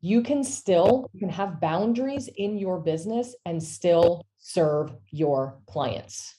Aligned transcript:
you 0.00 0.22
can 0.22 0.44
still 0.44 1.08
you 1.12 1.20
can 1.20 1.30
have 1.30 1.60
boundaries 1.60 2.28
in 2.36 2.58
your 2.58 2.78
business 2.78 3.34
and 3.44 3.62
still 3.62 4.22
serve 4.38 4.94
your 5.10 5.58
clients. 5.66 6.36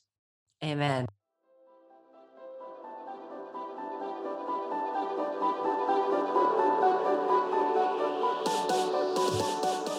Amen. 0.64 1.08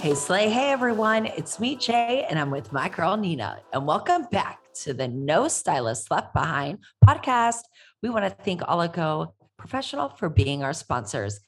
Hey, 0.00 0.14
Slay. 0.14 0.48
Hey, 0.48 0.70
everyone. 0.70 1.27
It's 1.27 1.59
me, 1.59 1.75
Jay, 1.75 2.25
and 2.30 2.38
I'm 2.38 2.50
with 2.52 2.72
my 2.72 2.88
girl, 2.88 3.16
Nina. 3.16 3.61
And 3.72 3.86
welcome 3.86 4.27
back 4.30 4.61
to 4.82 4.95
the 4.95 5.09
No 5.09 5.48
Stylist 5.48 6.11
Left 6.11 6.32
Behind 6.32 6.79
podcast. 7.04 7.62
We 8.00 8.09
want 8.09 8.25
to 8.25 8.30
thank 8.45 8.61
Oligo 8.62 9.34
Professional 9.59 10.11
for 10.11 10.29
being 10.29 10.62
our 10.62 10.72
sponsors. 10.72 11.40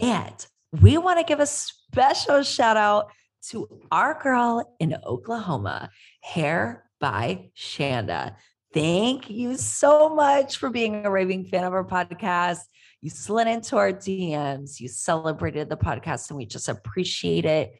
And 0.00 0.46
we 0.72 0.98
want 0.98 1.18
to 1.18 1.24
give 1.24 1.40
a 1.40 1.46
special 1.46 2.42
shout 2.42 2.76
out 2.76 3.10
to 3.50 3.68
our 3.90 4.20
girl 4.20 4.76
in 4.80 4.96
Oklahoma, 5.04 5.90
Hair 6.20 6.84
by 7.00 7.50
Shanda. 7.56 8.34
Thank 8.74 9.30
you 9.30 9.56
so 9.56 10.14
much 10.14 10.58
for 10.58 10.68
being 10.68 11.06
a 11.06 11.10
raving 11.10 11.44
fan 11.44 11.64
of 11.64 11.72
our 11.72 11.84
podcast. 11.84 12.60
You 13.00 13.10
slid 13.10 13.46
into 13.46 13.76
our 13.76 13.92
DMs, 13.92 14.80
you 14.80 14.88
celebrated 14.88 15.70
the 15.70 15.76
podcast, 15.76 16.28
and 16.30 16.36
we 16.36 16.44
just 16.44 16.68
appreciate 16.68 17.44
it. 17.44 17.72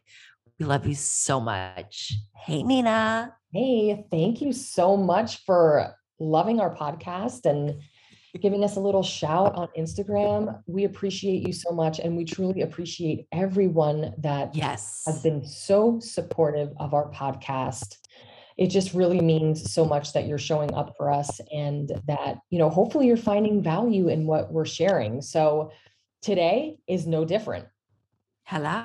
We 0.59 0.65
love 0.65 0.87
you 0.87 0.95
so 0.95 1.41
much. 1.41 2.15
Hey, 2.35 2.63
Nina. 2.63 3.35
Hey, 3.53 4.05
thank 4.11 4.41
you 4.41 4.53
so 4.53 4.97
much 4.97 5.45
for 5.45 5.95
loving 6.19 6.61
our 6.61 6.75
podcast 6.75 7.45
and 7.45 7.83
giving 8.41 8.63
us 8.63 8.77
a 8.77 8.81
little 8.81 9.03
shout 9.03 9.55
on 9.55 9.69
Instagram. 9.77 10.63
We 10.67 10.85
appreciate 10.85 11.47
you 11.47 11.53
so 11.53 11.71
much. 11.71 11.99
And 11.99 12.17
we 12.17 12.25
truly 12.25 12.63
appreciate 12.63 13.27
everyone 13.33 14.15
that 14.19 14.55
yes. 14.55 15.03
has 15.07 15.23
been 15.23 15.45
so 15.47 15.99
supportive 16.01 16.71
of 16.79 16.95
our 16.95 17.11
podcast. 17.11 17.97
It 18.57 18.69
just 18.69 18.93
really 18.93 19.21
means 19.21 19.73
so 19.73 19.85
much 19.85 20.13
that 20.13 20.27
you're 20.27 20.37
showing 20.37 20.75
up 20.75 20.95
for 20.97 21.11
us 21.11 21.41
and 21.53 21.91
that, 22.07 22.39
you 22.51 22.59
know, 22.59 22.69
hopefully 22.69 23.07
you're 23.07 23.17
finding 23.17 23.63
value 23.63 24.09
in 24.09 24.27
what 24.27 24.53
we're 24.53 24.67
sharing. 24.67 25.23
So 25.23 25.71
today 26.23 26.79
is 26.89 27.07
no 27.07 27.25
different. 27.25 27.67
Hello 28.45 28.85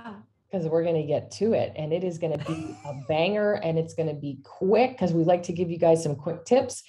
because 0.54 0.68
we're 0.68 0.84
going 0.84 1.02
to 1.02 1.08
get 1.08 1.32
to 1.32 1.54
it 1.54 1.74
and 1.76 1.92
it 1.92 2.04
is 2.04 2.20
going 2.20 2.38
to 2.38 2.46
be 2.46 2.78
a 2.86 2.94
banger 3.08 3.54
and 3.54 3.80
it's 3.80 3.96
going 3.96 4.08
to 4.08 4.14
be 4.14 4.38
quick 4.44 4.92
because 4.92 5.12
we 5.12 5.24
like 5.24 5.42
to 5.42 5.52
give 5.52 5.72
you 5.72 5.80
guys 5.80 6.04
some 6.04 6.16
quick 6.16 6.46
tips 6.46 6.84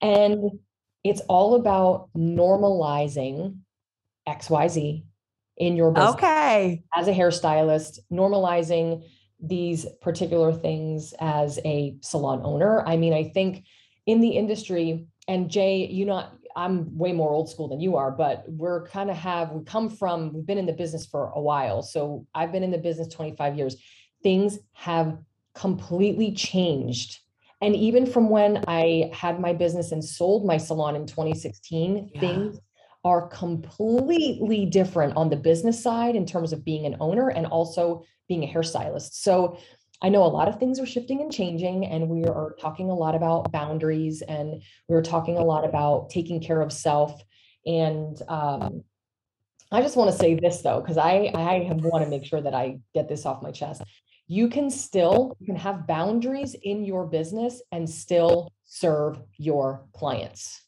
and 0.00 0.58
it's 1.04 1.20
all 1.22 1.54
about 1.54 2.08
normalizing 2.16 3.58
xyz 4.28 5.04
in 5.56 5.76
your 5.76 5.92
business 5.92 6.14
okay 6.14 6.82
as 6.96 7.08
a 7.08 7.12
hairstylist 7.12 7.98
normalizing 8.12 9.02
these 9.42 9.86
particular 10.02 10.52
things 10.52 11.14
as 11.20 11.58
a 11.64 11.96
salon 12.00 12.40
owner 12.44 12.86
i 12.86 12.96
mean 12.96 13.12
i 13.12 13.24
think 13.24 13.64
in 14.06 14.20
the 14.20 14.30
industry 14.30 15.06
and 15.28 15.50
jay 15.50 15.86
you 15.86 16.04
not 16.04 16.34
I'm 16.56 16.96
way 16.96 17.12
more 17.12 17.30
old 17.30 17.48
school 17.48 17.68
than 17.68 17.80
you 17.80 17.96
are, 17.96 18.10
but 18.10 18.44
we're 18.48 18.86
kind 18.88 19.10
of 19.10 19.16
have, 19.16 19.52
we 19.52 19.64
come 19.64 19.88
from, 19.88 20.32
we've 20.32 20.46
been 20.46 20.58
in 20.58 20.66
the 20.66 20.72
business 20.72 21.06
for 21.06 21.30
a 21.34 21.40
while. 21.40 21.82
So 21.82 22.26
I've 22.34 22.52
been 22.52 22.62
in 22.62 22.70
the 22.70 22.78
business 22.78 23.08
25 23.08 23.56
years. 23.56 23.76
Things 24.22 24.58
have 24.72 25.18
completely 25.54 26.32
changed. 26.32 27.18
And 27.60 27.76
even 27.76 28.06
from 28.06 28.30
when 28.30 28.64
I 28.66 29.10
had 29.12 29.40
my 29.40 29.52
business 29.52 29.92
and 29.92 30.02
sold 30.02 30.46
my 30.46 30.56
salon 30.56 30.96
in 30.96 31.06
2016, 31.06 32.10
yeah. 32.14 32.20
things 32.20 32.58
are 33.04 33.28
completely 33.28 34.66
different 34.66 35.16
on 35.16 35.30
the 35.30 35.36
business 35.36 35.82
side 35.82 36.16
in 36.16 36.26
terms 36.26 36.52
of 36.52 36.64
being 36.64 36.86
an 36.86 36.96
owner 37.00 37.28
and 37.28 37.46
also 37.46 38.04
being 38.28 38.44
a 38.44 38.46
hairstylist. 38.46 39.14
So 39.14 39.58
I 40.02 40.08
know 40.08 40.22
a 40.22 40.28
lot 40.28 40.48
of 40.48 40.58
things 40.58 40.80
are 40.80 40.86
shifting 40.86 41.20
and 41.20 41.32
changing, 41.32 41.84
and 41.86 42.08
we 42.08 42.24
are 42.24 42.56
talking 42.58 42.90
a 42.90 42.94
lot 42.94 43.14
about 43.14 43.52
boundaries 43.52 44.22
and 44.22 44.62
we're 44.88 45.02
talking 45.02 45.36
a 45.36 45.44
lot 45.44 45.64
about 45.64 46.10
taking 46.10 46.40
care 46.40 46.60
of 46.62 46.72
self. 46.72 47.22
And 47.66 48.20
um, 48.28 48.84
I 49.70 49.82
just 49.82 49.96
want 49.96 50.10
to 50.10 50.16
say 50.16 50.34
this 50.34 50.62
though, 50.62 50.80
because 50.80 50.96
I, 50.96 51.30
I 51.34 51.70
want 51.72 52.04
to 52.04 52.10
make 52.10 52.24
sure 52.24 52.40
that 52.40 52.54
I 52.54 52.80
get 52.94 53.08
this 53.08 53.26
off 53.26 53.42
my 53.42 53.50
chest. 53.50 53.82
You 54.32 54.48
can 54.48 54.70
still 54.70 55.36
you 55.40 55.46
can 55.46 55.56
have 55.56 55.88
boundaries 55.88 56.54
in 56.62 56.84
your 56.84 57.04
business 57.04 57.60
and 57.72 57.90
still 57.90 58.48
serve 58.64 59.20
your 59.38 59.88
clients. 59.92 60.62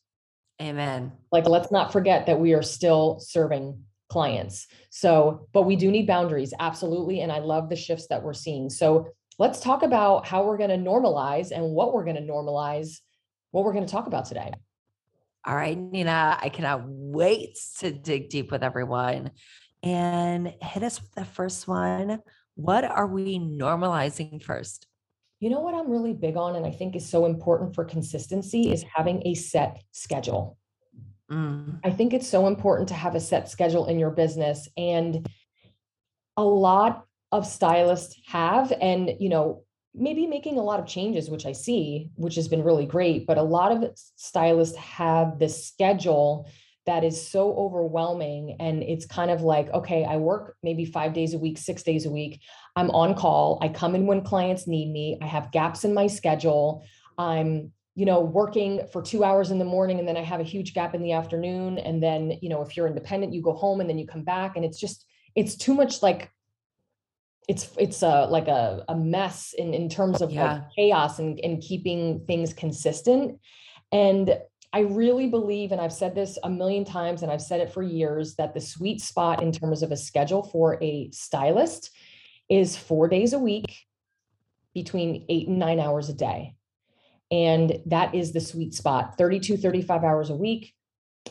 Amen. 0.60 1.12
Like, 1.30 1.46
let's 1.46 1.70
not 1.70 1.92
forget 1.92 2.26
that 2.26 2.40
we 2.40 2.54
are 2.54 2.62
still 2.62 3.20
serving 3.20 3.80
clients. 4.10 4.66
So, 4.90 5.46
but 5.52 5.62
we 5.62 5.76
do 5.76 5.92
need 5.92 6.08
boundaries, 6.08 6.52
absolutely. 6.58 7.20
And 7.20 7.30
I 7.30 7.38
love 7.38 7.68
the 7.68 7.76
shifts 7.76 8.08
that 8.08 8.20
we're 8.20 8.32
seeing. 8.32 8.68
So, 8.68 9.06
let's 9.38 9.60
talk 9.60 9.84
about 9.84 10.26
how 10.26 10.44
we're 10.44 10.58
going 10.58 10.70
to 10.70 10.90
normalize 10.90 11.52
and 11.52 11.64
what 11.70 11.94
we're 11.94 12.04
going 12.04 12.16
to 12.16 12.22
normalize, 12.22 12.98
what 13.52 13.64
we're 13.64 13.74
going 13.74 13.86
to 13.86 13.92
talk 13.92 14.08
about 14.08 14.24
today. 14.24 14.52
All 15.46 15.54
right, 15.54 15.78
Nina, 15.78 16.36
I 16.42 16.48
cannot 16.48 16.82
wait 16.84 17.56
to 17.78 17.92
dig 17.92 18.28
deep 18.28 18.50
with 18.50 18.64
everyone 18.64 19.30
and 19.84 20.52
hit 20.60 20.82
us 20.82 21.00
with 21.00 21.12
the 21.12 21.24
first 21.24 21.68
one. 21.68 22.18
What 22.54 22.84
are 22.84 23.06
we 23.06 23.38
normalizing 23.38 24.42
first? 24.42 24.86
You 25.40 25.50
know 25.50 25.60
what 25.60 25.74
I'm 25.74 25.90
really 25.90 26.12
big 26.12 26.36
on, 26.36 26.54
and 26.54 26.64
I 26.64 26.70
think 26.70 26.94
is 26.94 27.08
so 27.08 27.24
important 27.24 27.74
for 27.74 27.84
consistency 27.84 28.70
is 28.72 28.84
having 28.94 29.26
a 29.26 29.34
set 29.34 29.82
schedule. 29.90 30.56
Mm. 31.30 31.80
I 31.82 31.90
think 31.90 32.12
it's 32.12 32.28
so 32.28 32.46
important 32.46 32.88
to 32.88 32.94
have 32.94 33.14
a 33.14 33.20
set 33.20 33.48
schedule 33.48 33.86
in 33.86 33.98
your 33.98 34.10
business. 34.10 34.68
And 34.76 35.26
a 36.36 36.44
lot 36.44 37.06
of 37.32 37.46
stylists 37.46 38.20
have 38.26 38.72
and 38.80 39.10
you 39.18 39.28
know 39.28 39.64
maybe 39.94 40.26
making 40.26 40.58
a 40.58 40.62
lot 40.62 40.80
of 40.80 40.86
changes 40.86 41.30
which 41.30 41.46
i 41.46 41.52
see 41.52 42.10
which 42.14 42.34
has 42.34 42.48
been 42.48 42.62
really 42.62 42.86
great 42.86 43.26
but 43.26 43.38
a 43.38 43.42
lot 43.42 43.72
of 43.72 43.90
stylists 44.16 44.76
have 44.76 45.38
this 45.38 45.66
schedule 45.66 46.48
that 46.86 47.04
is 47.04 47.28
so 47.28 47.54
overwhelming 47.54 48.56
and 48.58 48.82
it's 48.82 49.06
kind 49.06 49.30
of 49.30 49.42
like 49.42 49.70
okay 49.70 50.04
i 50.04 50.16
work 50.16 50.56
maybe 50.62 50.84
5 50.84 51.12
days 51.12 51.34
a 51.34 51.38
week 51.38 51.58
6 51.58 51.82
days 51.82 52.06
a 52.06 52.10
week. 52.10 52.40
I'm 52.76 52.90
on 52.90 53.14
call. 53.14 53.58
I 53.60 53.68
come 53.68 53.94
in 53.94 54.06
when 54.06 54.22
clients 54.22 54.66
need 54.66 54.90
me. 54.90 55.18
I 55.20 55.26
have 55.26 55.52
gaps 55.52 55.84
in 55.84 55.94
my 55.94 56.06
schedule. 56.06 56.84
I'm 57.18 57.72
you 57.94 58.06
know 58.06 58.20
working 58.20 58.86
for 58.92 59.02
2 59.02 59.22
hours 59.22 59.50
in 59.50 59.58
the 59.58 59.66
morning 59.66 59.98
and 59.98 60.08
then 60.08 60.16
i 60.16 60.22
have 60.22 60.40
a 60.40 60.44
huge 60.44 60.72
gap 60.72 60.94
in 60.94 61.02
the 61.02 61.12
afternoon. 61.12 61.78
And 61.78 62.02
then 62.02 62.38
you 62.40 62.48
know 62.48 62.62
if 62.62 62.76
you're 62.76 62.86
independent 62.86 63.34
you 63.34 63.42
go 63.42 63.52
home 63.52 63.80
and 63.80 63.88
then 63.88 63.98
you 63.98 64.06
come 64.06 64.24
back. 64.24 64.56
And 64.56 64.64
it's 64.64 64.80
just 64.80 65.06
it's 65.34 65.56
too 65.56 65.74
much 65.74 66.02
like 66.02 66.30
it's 67.48 67.70
it's 67.76 68.02
a 68.02 68.26
like 68.26 68.48
a, 68.48 68.84
a 68.88 68.96
mess 68.96 69.54
in 69.56 69.74
in 69.74 69.88
terms 69.88 70.22
of 70.22 70.30
yeah. 70.30 70.52
like 70.52 70.62
chaos 70.76 71.18
and, 71.18 71.40
and 71.42 71.60
keeping 71.60 72.24
things 72.26 72.54
consistent. 72.54 73.40
And 73.90 74.38
i 74.72 74.80
really 74.80 75.26
believe 75.26 75.72
and 75.72 75.80
i've 75.80 75.92
said 75.92 76.14
this 76.14 76.38
a 76.44 76.50
million 76.50 76.84
times 76.84 77.22
and 77.22 77.30
i've 77.30 77.42
said 77.42 77.60
it 77.60 77.72
for 77.72 77.82
years 77.82 78.34
that 78.36 78.54
the 78.54 78.60
sweet 78.60 79.00
spot 79.00 79.42
in 79.42 79.52
terms 79.52 79.82
of 79.82 79.92
a 79.92 79.96
schedule 79.96 80.42
for 80.42 80.82
a 80.82 81.10
stylist 81.10 81.90
is 82.48 82.76
four 82.76 83.08
days 83.08 83.32
a 83.32 83.38
week 83.38 83.86
between 84.74 85.24
eight 85.28 85.48
and 85.48 85.58
nine 85.58 85.80
hours 85.80 86.08
a 86.08 86.14
day 86.14 86.54
and 87.30 87.78
that 87.86 88.14
is 88.14 88.32
the 88.32 88.40
sweet 88.40 88.74
spot 88.74 89.16
32 89.18 89.56
35 89.56 90.04
hours 90.04 90.30
a 90.30 90.36
week 90.36 90.74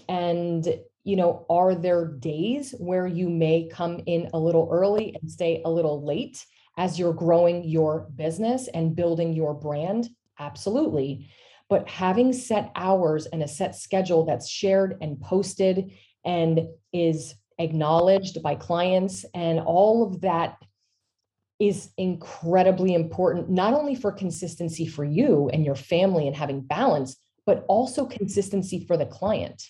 and 0.07 0.67
you 1.03 1.15
know, 1.15 1.45
are 1.49 1.73
there 1.73 2.05
days 2.05 2.75
where 2.77 3.07
you 3.07 3.29
may 3.29 3.67
come 3.71 4.01
in 4.05 4.29
a 4.33 4.39
little 4.39 4.69
early 4.71 5.15
and 5.19 5.31
stay 5.31 5.61
a 5.65 5.71
little 5.71 6.05
late 6.05 6.45
as 6.77 6.99
you're 6.99 7.13
growing 7.13 7.63
your 7.63 8.07
business 8.15 8.67
and 8.67 8.95
building 8.95 9.33
your 9.33 9.53
brand? 9.53 10.09
Absolutely. 10.39 11.29
But 11.71 11.87
having 11.87 12.33
set 12.33 12.69
hours 12.75 13.27
and 13.27 13.41
a 13.41 13.47
set 13.47 13.77
schedule 13.77 14.25
that's 14.25 14.49
shared 14.49 14.97
and 14.99 15.21
posted 15.21 15.93
and 16.25 16.67
is 16.91 17.33
acknowledged 17.59 18.43
by 18.43 18.55
clients 18.55 19.23
and 19.33 19.61
all 19.61 20.03
of 20.03 20.19
that 20.19 20.57
is 21.61 21.91
incredibly 21.97 22.93
important, 22.93 23.49
not 23.49 23.73
only 23.73 23.95
for 23.95 24.11
consistency 24.11 24.85
for 24.85 25.05
you 25.05 25.49
and 25.53 25.63
your 25.63 25.75
family 25.75 26.27
and 26.27 26.35
having 26.35 26.59
balance, 26.59 27.15
but 27.45 27.63
also 27.69 28.05
consistency 28.05 28.83
for 28.85 28.97
the 28.97 29.05
client 29.05 29.63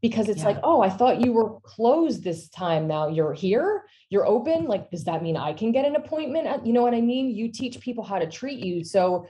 because 0.00 0.28
it's 0.28 0.42
yeah. 0.42 0.48
like, 0.48 0.58
oh, 0.62 0.82
I 0.82 0.90
thought 0.90 1.24
you 1.24 1.32
were 1.32 1.58
closed 1.62 2.22
this 2.22 2.48
time. 2.50 2.86
Now 2.86 3.08
you're 3.08 3.32
here, 3.32 3.82
you're 4.08 4.26
open. 4.26 4.66
Like, 4.66 4.88
does 4.90 5.02
that 5.04 5.22
mean 5.22 5.36
I 5.36 5.52
can 5.52 5.72
get 5.72 5.84
an 5.84 5.96
appointment? 5.96 6.64
You 6.64 6.74
know 6.74 6.82
what 6.82 6.94
I 6.94 7.00
mean? 7.00 7.34
You 7.34 7.50
teach 7.50 7.80
people 7.80 8.04
how 8.04 8.20
to 8.20 8.30
treat 8.30 8.60
you. 8.60 8.84
So 8.84 9.26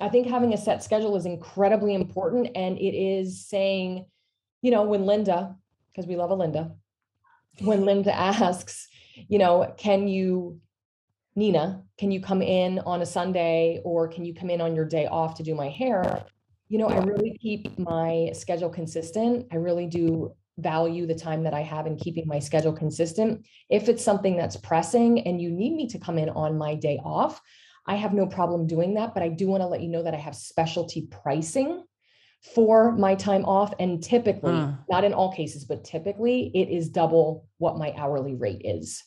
I 0.00 0.08
think 0.08 0.26
having 0.26 0.52
a 0.52 0.58
set 0.58 0.82
schedule 0.82 1.16
is 1.16 1.26
incredibly 1.26 1.94
important. 1.94 2.50
And 2.54 2.78
it 2.78 2.94
is 2.94 3.46
saying, 3.46 4.06
you 4.62 4.70
know, 4.70 4.82
when 4.82 5.06
Linda, 5.06 5.56
because 5.92 6.06
we 6.06 6.16
love 6.16 6.30
a 6.30 6.34
Linda, 6.34 6.72
when 7.60 7.84
Linda 7.84 8.14
asks, 8.16 8.88
you 9.28 9.38
know, 9.38 9.72
can 9.76 10.08
you, 10.08 10.60
Nina, 11.34 11.82
can 11.98 12.10
you 12.10 12.20
come 12.20 12.42
in 12.42 12.78
on 12.80 13.02
a 13.02 13.06
Sunday 13.06 13.80
or 13.84 14.08
can 14.08 14.24
you 14.24 14.34
come 14.34 14.50
in 14.50 14.60
on 14.60 14.74
your 14.74 14.84
day 14.84 15.06
off 15.06 15.34
to 15.36 15.42
do 15.42 15.54
my 15.54 15.68
hair? 15.68 16.26
you 16.68 16.78
know, 16.78 16.88
I 16.88 16.98
really 16.98 17.38
keep 17.40 17.78
my 17.78 18.30
schedule 18.32 18.70
consistent. 18.70 19.46
I 19.52 19.56
really 19.56 19.86
do 19.86 20.34
value 20.58 21.06
the 21.06 21.14
time 21.14 21.44
that 21.44 21.54
I 21.54 21.62
have 21.62 21.86
in 21.86 21.96
keeping 21.96 22.26
my 22.26 22.38
schedule 22.38 22.72
consistent. 22.72 23.46
If 23.68 23.88
it's 23.88 24.02
something 24.02 24.36
that's 24.36 24.56
pressing 24.56 25.20
and 25.26 25.40
you 25.40 25.50
need 25.50 25.74
me 25.74 25.86
to 25.88 25.98
come 25.98 26.18
in 26.18 26.30
on 26.30 26.58
my 26.58 26.74
day 26.74 26.98
off, 27.04 27.40
I 27.86 27.96
have 27.96 28.12
no 28.12 28.26
problem 28.26 28.66
doing 28.66 28.94
that. 28.94 29.14
But 29.14 29.22
I 29.22 29.28
do 29.28 29.46
want 29.46 29.62
to 29.62 29.66
let 29.66 29.82
you 29.82 29.88
know 29.88 30.02
that 30.02 30.14
I 30.14 30.18
have 30.18 30.34
specialty 30.34 31.08
pricing 31.10 31.84
for 32.54 32.92
my 32.92 33.14
time 33.14 33.44
off. 33.44 33.72
And 33.78 34.02
typically, 34.02 34.52
mm. 34.52 34.78
not 34.88 35.04
in 35.04 35.12
all 35.12 35.32
cases, 35.32 35.64
but 35.64 35.84
typically 35.84 36.50
it 36.54 36.68
is 36.68 36.88
double 36.88 37.46
what 37.58 37.78
my 37.78 37.92
hourly 37.96 38.34
rate 38.34 38.62
is. 38.64 39.02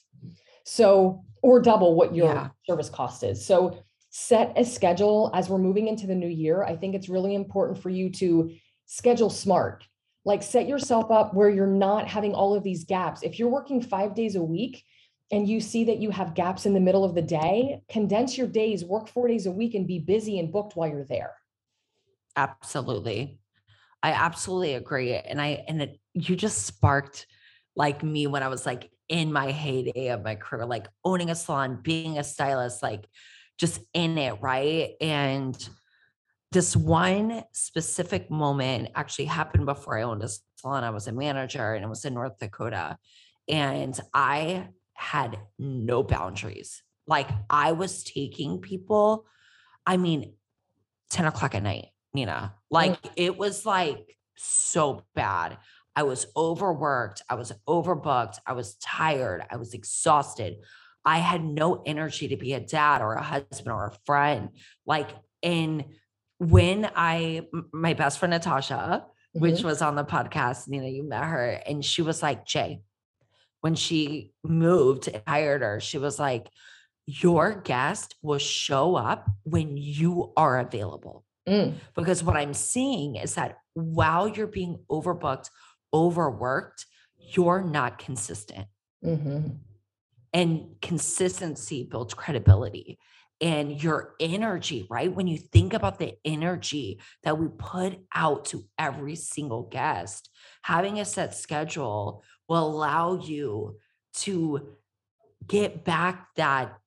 So, 0.64 1.24
or 1.42 1.62
double 1.62 1.96
what 1.96 2.16
your 2.16 2.34
yeah. 2.34 2.50
service 2.68 2.90
cost 2.90 3.24
is. 3.24 3.46
So, 3.46 3.84
set 4.12 4.54
a 4.58 4.66
schedule 4.66 5.32
as 5.36 5.50
we're 5.50 5.60
moving 5.60 5.88
into 5.88 6.08
the 6.08 6.16
new 6.16 6.28
year. 6.28 6.64
I 6.64 6.76
think 6.76 6.96
it's 6.96 7.10
really 7.10 7.36
important 7.36 7.82
for 7.82 7.90
you 7.90 8.10
to 8.12 8.52
schedule 8.86 9.30
smart. 9.30 9.86
Like, 10.26 10.44
set 10.44 10.68
yourself 10.68 11.12
up 11.12 11.34
where 11.34 11.50
you're 11.50 11.68
not 11.68 12.08
having 12.08 12.34
all 12.34 12.54
of 12.54 12.64
these 12.64 12.84
gaps. 12.84 13.24
If 13.24 13.40
you're 13.40 13.50
working 13.50 13.82
five 13.82 14.16
days 14.16 14.36
a 14.36 14.44
week, 14.44 14.84
and 15.32 15.48
you 15.48 15.62
see 15.62 15.84
that 15.86 15.98
you 15.98 16.10
have 16.10 16.34
gaps 16.34 16.66
in 16.66 16.74
the 16.74 16.80
middle 16.80 17.04
of 17.04 17.14
the 17.14 17.22
day, 17.22 17.82
condense 17.90 18.38
your 18.38 18.48
days, 18.48 18.84
work 18.84 19.08
four 19.08 19.28
days 19.28 19.46
a 19.46 19.52
week, 19.52 19.76
and 19.76 19.86
be 19.86 20.00
busy 20.00 20.40
and 20.40 20.52
booked 20.52 20.76
while 20.76 20.90
you're 20.90 21.04
there. 21.04 21.36
Absolutely. 22.36 23.40
I 24.02 24.12
absolutely 24.12 24.76
agree. 24.76 25.14
And 25.14 25.40
I, 25.42 25.64
and 25.68 25.82
it, 25.82 26.00
you 26.14 26.36
just 26.36 26.66
sparked 26.66 27.28
like 27.76 28.02
me 28.02 28.28
when 28.28 28.44
I 28.44 28.48
was 28.48 28.66
like 28.66 28.90
in 29.08 29.32
my 29.32 29.52
heyday 29.52 30.08
of 30.10 30.24
my 30.24 30.36
career, 30.36 30.66
like 30.66 30.88
owning 31.04 31.30
a 31.30 31.36
salon, 31.36 31.80
being 31.84 32.18
a 32.18 32.24
stylist, 32.24 32.82
like 32.82 33.06
just 33.58 33.82
in 33.94 34.18
it. 34.18 34.42
Right. 34.42 34.92
And 35.02 35.70
this 36.52 36.76
one 36.76 37.44
specific 37.52 38.32
moment 38.32 38.90
actually 38.96 39.26
happened 39.26 39.66
before 39.66 40.00
I 40.00 40.04
owned 40.04 40.24
a 40.24 40.30
salon. 40.56 40.84
I 40.84 40.90
was 40.90 41.08
a 41.08 41.12
manager 41.12 41.76
and 41.76 41.86
it 41.86 41.90
was 41.90 42.06
in 42.06 42.16
North 42.16 42.40
Dakota. 42.40 42.98
And 43.48 44.00
I 44.14 44.70
had 45.00 45.40
no 45.58 46.04
boundaries. 46.04 46.84
Like 47.08 47.30
I 47.50 47.72
was 47.72 48.04
taking 48.04 48.60
people, 48.60 49.26
I 49.86 49.96
mean, 49.96 50.34
10 51.12 51.26
o'clock 51.26 51.56
at 51.56 51.64
night, 51.64 51.88
Nina. 52.14 52.54
like 52.70 53.02
mm. 53.02 53.12
it 53.16 53.38
was 53.38 53.66
like 53.66 54.18
so 54.36 55.06
bad. 55.16 55.58
I 55.96 56.04
was 56.04 56.28
overworked. 56.36 57.22
I 57.30 57.36
was 57.36 57.54
overbooked. 57.68 58.40
I 58.46 58.54
was 58.54 58.76
tired. 58.76 59.44
I 59.50 59.56
was 59.56 59.74
exhausted. 59.74 60.58
I 61.06 61.20
had 61.20 61.44
no 61.44 61.82
energy 61.86 62.28
to 62.28 62.38
be 62.38 62.54
a 62.54 62.60
dad 62.60 63.02
or 63.02 63.14
a 63.14 63.24
husband 63.24 63.72
or 63.72 63.88
a 63.88 63.98
friend. 64.06 64.50
Like, 64.86 65.10
and 65.42 65.86
when 66.40 66.90
I, 66.94 67.48
my 67.72 67.94
best 67.94 68.20
friend 68.20 68.32
Natasha, 68.32 69.06
mm-hmm. 69.06 69.40
which 69.40 69.64
was 69.64 69.82
on 69.82 69.96
the 69.96 70.04
podcast, 70.04 70.68
Nina, 70.68 70.88
you 70.88 71.04
met 71.04 71.24
her, 71.24 71.52
and 71.66 71.84
she 71.84 72.02
was 72.02 72.22
like, 72.22 72.46
Jay, 72.46 72.82
when 73.62 73.76
she 73.76 74.34
moved 74.44 75.08
and 75.08 75.22
hired 75.28 75.62
her, 75.62 75.80
she 75.80 75.98
was 75.98 76.20
like, 76.20 76.50
Your 77.06 77.56
guest 77.56 78.16
will 78.22 78.40
show 78.40 78.96
up 78.96 79.30
when 79.44 79.78
you 79.78 80.34
are 80.38 80.60
available. 80.60 81.26
Mm. 81.48 81.76
Because 81.96 82.24
what 82.24 82.38
I'm 82.38 82.54
seeing 82.54 83.16
is 83.16 83.36
that 83.36 83.58
while 83.74 84.28
you're 84.28 84.48
being 84.48 84.80
overbooked, 84.90 85.50
overworked, 85.94 86.86
you're 87.18 87.64
not 87.64 87.98
consistent. 87.98 88.68
Mm-hmm. 89.04 89.48
And 90.34 90.76
consistency 90.82 91.88
builds 91.90 92.14
credibility 92.14 93.00
and 93.42 93.82
your 93.82 94.16
energy, 94.20 94.86
right? 94.90 95.14
When 95.14 95.28
you 95.28 95.38
think 95.38 95.74
about 95.74 95.98
the 95.98 96.16
energy 96.26 97.00
that 97.24 97.38
we 97.38 97.48
put 97.48 98.00
out 98.14 98.46
to 98.46 98.64
every 98.78 99.16
single 99.16 99.64
guest, 99.64 100.30
having 100.62 101.00
a 101.00 101.06
set 101.06 101.36
schedule 101.36 102.24
will 102.50 102.68
allow 102.68 103.22
you 103.22 103.78
to 104.14 104.76
get 105.48 105.86
back 105.86 106.28
that 106.36 106.78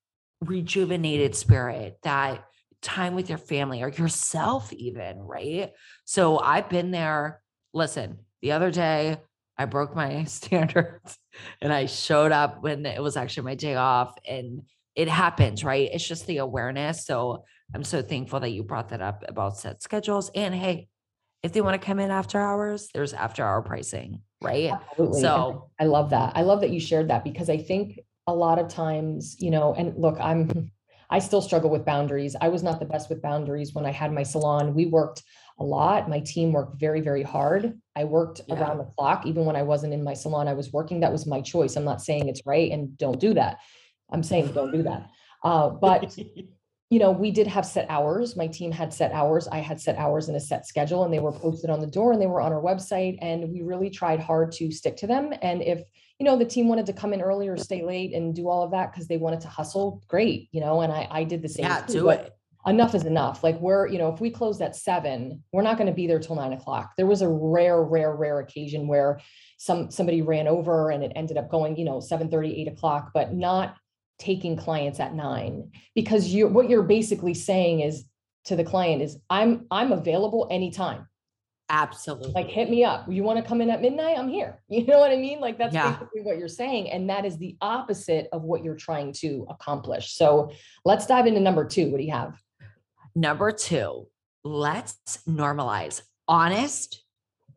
rejuvenated 0.41 1.35
spirit, 1.35 1.99
that 2.03 2.44
time 2.82 3.14
with 3.14 3.29
your 3.29 3.38
family 3.38 3.82
or 3.82 3.88
yourself, 3.88 4.73
even, 4.73 5.20
right? 5.20 5.73
So 6.05 6.38
I've 6.38 6.69
been 6.69 6.91
there. 6.91 7.41
Listen, 7.73 8.19
the 8.43 8.53
other 8.53 8.70
day, 8.70 9.19
I 9.56 9.67
broke 9.67 9.94
my 9.94 10.25
standards 10.25 11.19
and 11.61 11.73
I 11.73 11.87
showed 11.87 12.32
up 12.32 12.62
when 12.62 12.85
it 12.85 13.03
was 13.03 13.17
actually 13.17 13.44
my 13.44 13.55
day 13.55 13.76
off 13.76 14.14
and 14.29 14.62
it 14.94 15.09
happens, 15.09 15.64
right? 15.64 15.88
It's 15.93 16.06
just 16.06 16.26
the 16.26 16.38
awareness. 16.38 17.06
So 17.06 17.44
I'm 17.75 17.85
so 17.85 18.03
thankful 18.03 18.41
that 18.41 18.50
you 18.50 18.62
brought 18.62 18.91
that 18.91 19.00
up 19.00 19.25
about 19.26 19.56
set 19.56 19.82
schedules. 19.82 20.31
And 20.35 20.55
hey, 20.55 20.88
if 21.43 21.53
they 21.53 21.61
want 21.61 21.81
to 21.81 21.87
come 21.87 21.99
in 21.99 22.11
after 22.11 22.41
hours, 22.41 22.88
there's 22.93 23.14
after 23.14 23.44
hour 23.44 23.62
pricing, 23.62 24.20
right? 24.42 24.70
Absolutely. 24.70 25.20
So 25.20 25.70
I 25.80 25.84
love 25.84 26.10
that. 26.10 26.32
I 26.36 26.42
love 26.42 26.60
that 26.60 26.70
you 26.70 26.80
shared 26.80 27.08
that 27.08 27.24
because 27.24 27.48
I 27.48 27.58
think 27.58 28.00
a 28.26 28.34
lot 28.34 28.58
of 28.58 28.68
times, 28.68 29.36
you 29.38 29.50
know, 29.50 29.74
and 29.74 29.96
look, 29.96 30.18
I'm 30.20 30.70
I 31.10 31.18
still 31.18 31.42
struggle 31.42 31.68
with 31.68 31.84
boundaries. 31.84 32.34
I 32.40 32.48
was 32.48 32.62
not 32.62 32.80
the 32.80 32.86
best 32.86 33.10
with 33.10 33.20
boundaries 33.20 33.74
when 33.74 33.84
I 33.84 33.90
had 33.90 34.12
my 34.12 34.22
salon. 34.22 34.72
We 34.72 34.86
worked 34.86 35.22
a 35.58 35.64
lot. 35.64 36.08
My 36.08 36.20
team 36.20 36.52
worked 36.52 36.80
very, 36.80 37.02
very 37.02 37.22
hard. 37.22 37.78
I 37.94 38.04
worked 38.04 38.40
yeah. 38.48 38.58
around 38.58 38.78
the 38.78 38.84
clock. 38.84 39.26
Even 39.26 39.44
when 39.44 39.54
I 39.54 39.62
wasn't 39.62 39.92
in 39.92 40.02
my 40.02 40.14
salon, 40.14 40.48
I 40.48 40.54
was 40.54 40.72
working. 40.72 41.00
That 41.00 41.12
was 41.12 41.26
my 41.26 41.42
choice. 41.42 41.76
I'm 41.76 41.84
not 41.84 42.00
saying 42.00 42.28
it's 42.28 42.46
right 42.46 42.72
and 42.72 42.96
don't 42.96 43.20
do 43.20 43.34
that. 43.34 43.58
I'm 44.10 44.22
saying 44.22 44.52
don't 44.52 44.72
do 44.72 44.82
that. 44.84 45.10
Uh, 45.44 45.68
but 45.68 46.16
you 46.92 46.98
know, 46.98 47.10
we 47.10 47.30
did 47.30 47.46
have 47.46 47.64
set 47.64 47.86
hours. 47.88 48.36
My 48.36 48.46
team 48.46 48.70
had 48.70 48.92
set 48.92 49.12
hours. 49.12 49.48
I 49.48 49.60
had 49.60 49.80
set 49.80 49.96
hours 49.96 50.28
in 50.28 50.34
a 50.34 50.40
set 50.40 50.66
schedule, 50.66 51.04
and 51.04 51.14
they 51.14 51.20
were 51.20 51.32
posted 51.32 51.70
on 51.70 51.80
the 51.80 51.86
door 51.86 52.12
and 52.12 52.20
they 52.20 52.26
were 52.26 52.42
on 52.42 52.52
our 52.52 52.60
website. 52.60 53.16
And 53.22 53.50
we 53.50 53.62
really 53.62 53.88
tried 53.88 54.20
hard 54.20 54.52
to 54.52 54.70
stick 54.70 54.98
to 54.98 55.06
them. 55.06 55.32
And 55.40 55.62
if, 55.62 55.80
you 56.18 56.26
know, 56.26 56.36
the 56.36 56.44
team 56.44 56.68
wanted 56.68 56.84
to 56.84 56.92
come 56.92 57.14
in 57.14 57.22
early 57.22 57.48
or 57.48 57.56
stay 57.56 57.82
late 57.82 58.12
and 58.12 58.34
do 58.34 58.46
all 58.46 58.62
of 58.62 58.72
that 58.72 58.92
because 58.92 59.08
they 59.08 59.16
wanted 59.16 59.40
to 59.40 59.48
hustle, 59.48 60.02
great, 60.06 60.50
you 60.52 60.60
know, 60.60 60.82
and 60.82 60.92
I, 60.92 61.08
I 61.10 61.24
did 61.24 61.40
the 61.40 61.48
same. 61.48 61.64
Yeah, 61.64 61.80
too, 61.80 61.92
do 61.94 62.08
it. 62.10 62.36
Enough 62.66 62.94
is 62.94 63.06
enough. 63.06 63.42
Like 63.42 63.58
we're, 63.58 63.86
you 63.86 63.96
know, 63.96 64.12
if 64.12 64.20
we 64.20 64.28
closed 64.28 64.60
at 64.60 64.76
seven, 64.76 65.42
we're 65.50 65.62
not 65.62 65.78
going 65.78 65.86
to 65.86 65.94
be 65.94 66.06
there 66.06 66.20
till 66.20 66.36
nine 66.36 66.52
o'clock. 66.52 66.92
There 66.98 67.06
was 67.06 67.22
a 67.22 67.28
rare, 67.28 67.82
rare, 67.82 68.14
rare 68.14 68.40
occasion 68.40 68.86
where 68.86 69.18
some 69.56 69.90
somebody 69.90 70.20
ran 70.20 70.46
over 70.46 70.90
and 70.90 71.02
it 71.02 71.12
ended 71.16 71.38
up 71.38 71.50
going, 71.50 71.78
you 71.78 71.86
know, 71.86 72.00
7 72.00 72.28
30, 72.28 72.60
8 72.60 72.68
o'clock, 72.68 73.12
but 73.14 73.32
not 73.32 73.76
taking 74.22 74.56
clients 74.56 75.00
at 75.00 75.14
nine 75.14 75.72
because 75.96 76.28
you 76.28 76.46
what 76.46 76.70
you're 76.70 76.84
basically 76.84 77.34
saying 77.34 77.80
is 77.80 78.04
to 78.44 78.54
the 78.54 78.62
client 78.62 79.02
is 79.02 79.19
I'm 79.28 79.66
I'm 79.70 79.90
available 79.90 80.46
anytime. 80.50 81.08
Absolutely. 81.69 82.32
Like 82.32 82.48
hit 82.48 82.70
me 82.70 82.84
up. 82.84 83.06
You 83.10 83.24
want 83.24 83.42
to 83.42 83.44
come 83.44 83.60
in 83.60 83.70
at 83.70 83.82
midnight? 83.82 84.19
I'm 84.19 84.28
here. 84.28 84.62
You 84.69 84.86
know 84.86 85.00
what 85.00 85.10
I 85.10 85.16
mean? 85.16 85.40
Like 85.40 85.58
that's 85.58 85.74
yeah. 85.74 85.90
basically 85.90 86.22
what 86.22 86.38
you're 86.38 86.48
saying. 86.48 86.90
And 86.90 87.10
that 87.10 87.24
is 87.24 87.36
the 87.38 87.56
opposite 87.60 88.28
of 88.32 88.42
what 88.42 88.62
you're 88.62 88.76
trying 88.76 89.12
to 89.14 89.44
accomplish. 89.50 90.14
So 90.14 90.52
let's 90.84 91.06
dive 91.06 91.26
into 91.26 91.40
number 91.40 91.64
two. 91.64 91.90
What 91.90 91.99
do 91.99 92.04
you 92.04 92.12
have? 92.12 92.38
Number 93.14 93.50
two, 93.50 94.06
let's 94.44 95.18
normalize 95.28 96.02
honest 96.28 97.02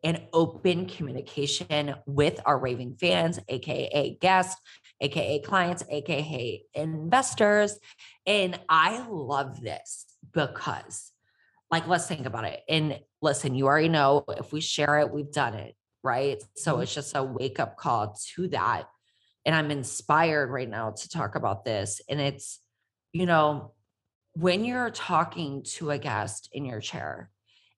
and 0.02 0.20
open 0.32 0.86
communication 0.86 1.94
with 2.06 2.40
our 2.44 2.58
raving 2.58 2.96
fans, 3.00 3.38
aka 3.48 4.16
guests, 4.20 4.60
AKA 5.00 5.40
clients, 5.40 5.84
AKA 5.88 6.64
investors. 6.74 7.78
And 8.26 8.58
I 8.68 9.06
love 9.08 9.60
this 9.60 10.06
because, 10.32 11.12
like, 11.70 11.86
let's 11.86 12.06
think 12.06 12.26
about 12.26 12.44
it. 12.44 12.60
And 12.68 12.98
listen, 13.20 13.54
you 13.54 13.66
already 13.66 13.88
know 13.88 14.24
if 14.28 14.52
we 14.52 14.60
share 14.60 15.00
it, 15.00 15.12
we've 15.12 15.32
done 15.32 15.54
it, 15.54 15.74
right? 16.02 16.42
So 16.56 16.74
mm-hmm. 16.74 16.82
it's 16.82 16.94
just 16.94 17.16
a 17.16 17.22
wake 17.22 17.60
up 17.60 17.76
call 17.76 18.16
to 18.34 18.48
that. 18.48 18.88
And 19.44 19.54
I'm 19.54 19.70
inspired 19.70 20.50
right 20.50 20.68
now 20.68 20.90
to 20.90 21.08
talk 21.08 21.36
about 21.36 21.64
this. 21.64 22.00
And 22.08 22.20
it's, 22.20 22.58
you 23.12 23.26
know, 23.26 23.72
when 24.34 24.64
you're 24.64 24.90
talking 24.90 25.62
to 25.76 25.90
a 25.90 25.98
guest 25.98 26.48
in 26.52 26.64
your 26.64 26.80
chair, 26.80 27.30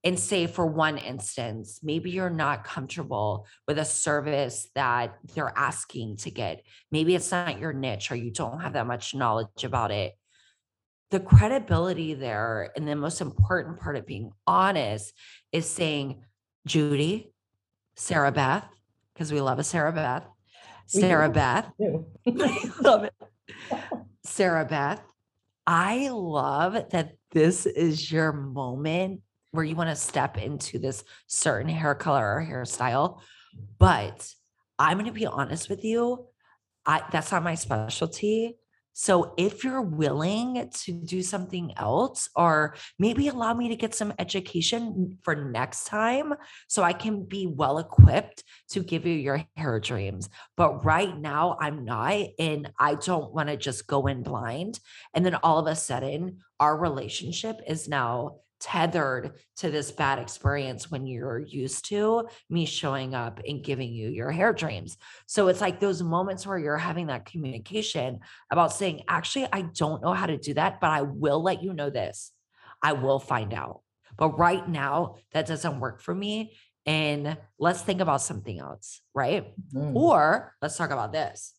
and 0.04 0.18
say 0.18 0.46
for 0.46 0.66
one 0.66 0.96
instance 0.96 1.80
maybe 1.82 2.10
you're 2.10 2.30
not 2.30 2.64
comfortable 2.64 3.46
with 3.66 3.78
a 3.78 3.84
service 3.84 4.68
that 4.74 5.16
they're 5.34 5.52
asking 5.56 6.16
to 6.18 6.30
get. 6.30 6.62
Maybe 6.90 7.14
it's 7.14 7.32
not 7.32 7.58
your 7.58 7.72
niche 7.72 8.10
or 8.10 8.16
you 8.16 8.30
don't 8.30 8.60
have 8.60 8.74
that 8.74 8.86
much 8.86 9.14
knowledge 9.14 9.64
about 9.64 9.90
it. 9.90 10.14
The 11.10 11.20
credibility 11.20 12.14
there 12.14 12.70
and 12.76 12.86
the 12.86 12.94
most 12.94 13.20
important 13.20 13.80
part 13.80 13.96
of 13.96 14.06
being 14.06 14.30
honest 14.46 15.12
is 15.52 15.68
saying 15.68 16.22
judy 16.66 17.32
sarah 17.96 18.30
beth 18.30 18.64
because 19.14 19.32
we 19.32 19.40
love 19.40 19.58
a 19.58 19.64
sarah 19.64 19.92
beth 19.92 20.24
sarah 20.86 21.30
beth. 21.30 21.70
I 21.80 22.70
love 22.80 23.04
it. 23.04 23.14
Sarah 24.22 24.66
beth 24.66 25.02
i 25.66 26.08
love 26.08 26.74
that 26.90 27.12
this 27.32 27.66
is 27.66 28.10
your 28.10 28.32
moment 28.32 29.20
where 29.52 29.64
you 29.64 29.76
want 29.76 29.90
to 29.90 29.96
step 29.96 30.36
into 30.38 30.78
this 30.78 31.04
certain 31.26 31.68
hair 31.68 31.94
color 31.94 32.36
or 32.36 32.46
hairstyle. 32.48 33.20
But 33.78 34.32
I'm 34.78 34.98
going 34.98 35.06
to 35.06 35.12
be 35.12 35.26
honest 35.26 35.68
with 35.68 35.84
you, 35.84 36.26
I 36.86 37.02
that's 37.10 37.32
not 37.32 37.42
my 37.42 37.54
specialty. 37.54 38.56
So 39.00 39.32
if 39.36 39.62
you're 39.62 39.80
willing 39.80 40.68
to 40.82 40.92
do 40.92 41.22
something 41.22 41.72
else, 41.76 42.28
or 42.34 42.74
maybe 42.98 43.28
allow 43.28 43.54
me 43.54 43.68
to 43.68 43.76
get 43.76 43.94
some 43.94 44.12
education 44.18 45.16
for 45.22 45.36
next 45.36 45.84
time 45.84 46.34
so 46.66 46.82
I 46.82 46.94
can 46.94 47.22
be 47.22 47.46
well 47.46 47.78
equipped 47.78 48.42
to 48.70 48.82
give 48.82 49.06
you 49.06 49.14
your 49.14 49.44
hair 49.56 49.78
dreams. 49.78 50.28
But 50.56 50.84
right 50.84 51.16
now, 51.16 51.56
I'm 51.60 51.84
not, 51.84 52.26
and 52.40 52.72
I 52.76 52.96
don't 52.96 53.32
want 53.32 53.50
to 53.50 53.56
just 53.56 53.86
go 53.86 54.08
in 54.08 54.24
blind. 54.24 54.80
And 55.14 55.24
then 55.24 55.36
all 55.44 55.60
of 55.60 55.68
a 55.68 55.76
sudden, 55.76 56.38
our 56.58 56.76
relationship 56.76 57.60
is 57.68 57.86
now 57.86 58.38
tethered 58.60 59.32
to 59.56 59.70
this 59.70 59.90
bad 59.92 60.18
experience 60.18 60.90
when 60.90 61.06
you're 61.06 61.38
used 61.38 61.86
to 61.86 62.28
me 62.50 62.66
showing 62.66 63.14
up 63.14 63.40
and 63.46 63.62
giving 63.62 63.92
you 63.92 64.08
your 64.08 64.30
hair 64.30 64.52
dreams. 64.52 64.96
So 65.26 65.48
it's 65.48 65.60
like 65.60 65.80
those 65.80 66.02
moments 66.02 66.46
where 66.46 66.58
you're 66.58 66.76
having 66.76 67.06
that 67.06 67.24
communication 67.24 68.20
about 68.50 68.72
saying, 68.72 69.02
actually, 69.08 69.46
I 69.52 69.62
don't 69.62 70.02
know 70.02 70.12
how 70.12 70.26
to 70.26 70.38
do 70.38 70.54
that, 70.54 70.80
but 70.80 70.90
I 70.90 71.02
will 71.02 71.42
let 71.42 71.62
you 71.62 71.72
know 71.72 71.90
this. 71.90 72.32
I 72.82 72.92
will 72.92 73.18
find 73.18 73.54
out. 73.54 73.82
But 74.16 74.38
right 74.38 74.68
now, 74.68 75.16
that 75.32 75.46
doesn't 75.46 75.80
work 75.80 76.00
for 76.00 76.14
me. 76.14 76.56
And 76.86 77.36
let's 77.58 77.82
think 77.82 78.00
about 78.00 78.22
something 78.22 78.58
else, 78.58 79.00
right? 79.14 79.52
Mm. 79.74 79.94
Or 79.94 80.54
let's 80.62 80.76
talk 80.76 80.90
about 80.90 81.12
this. 81.12 81.52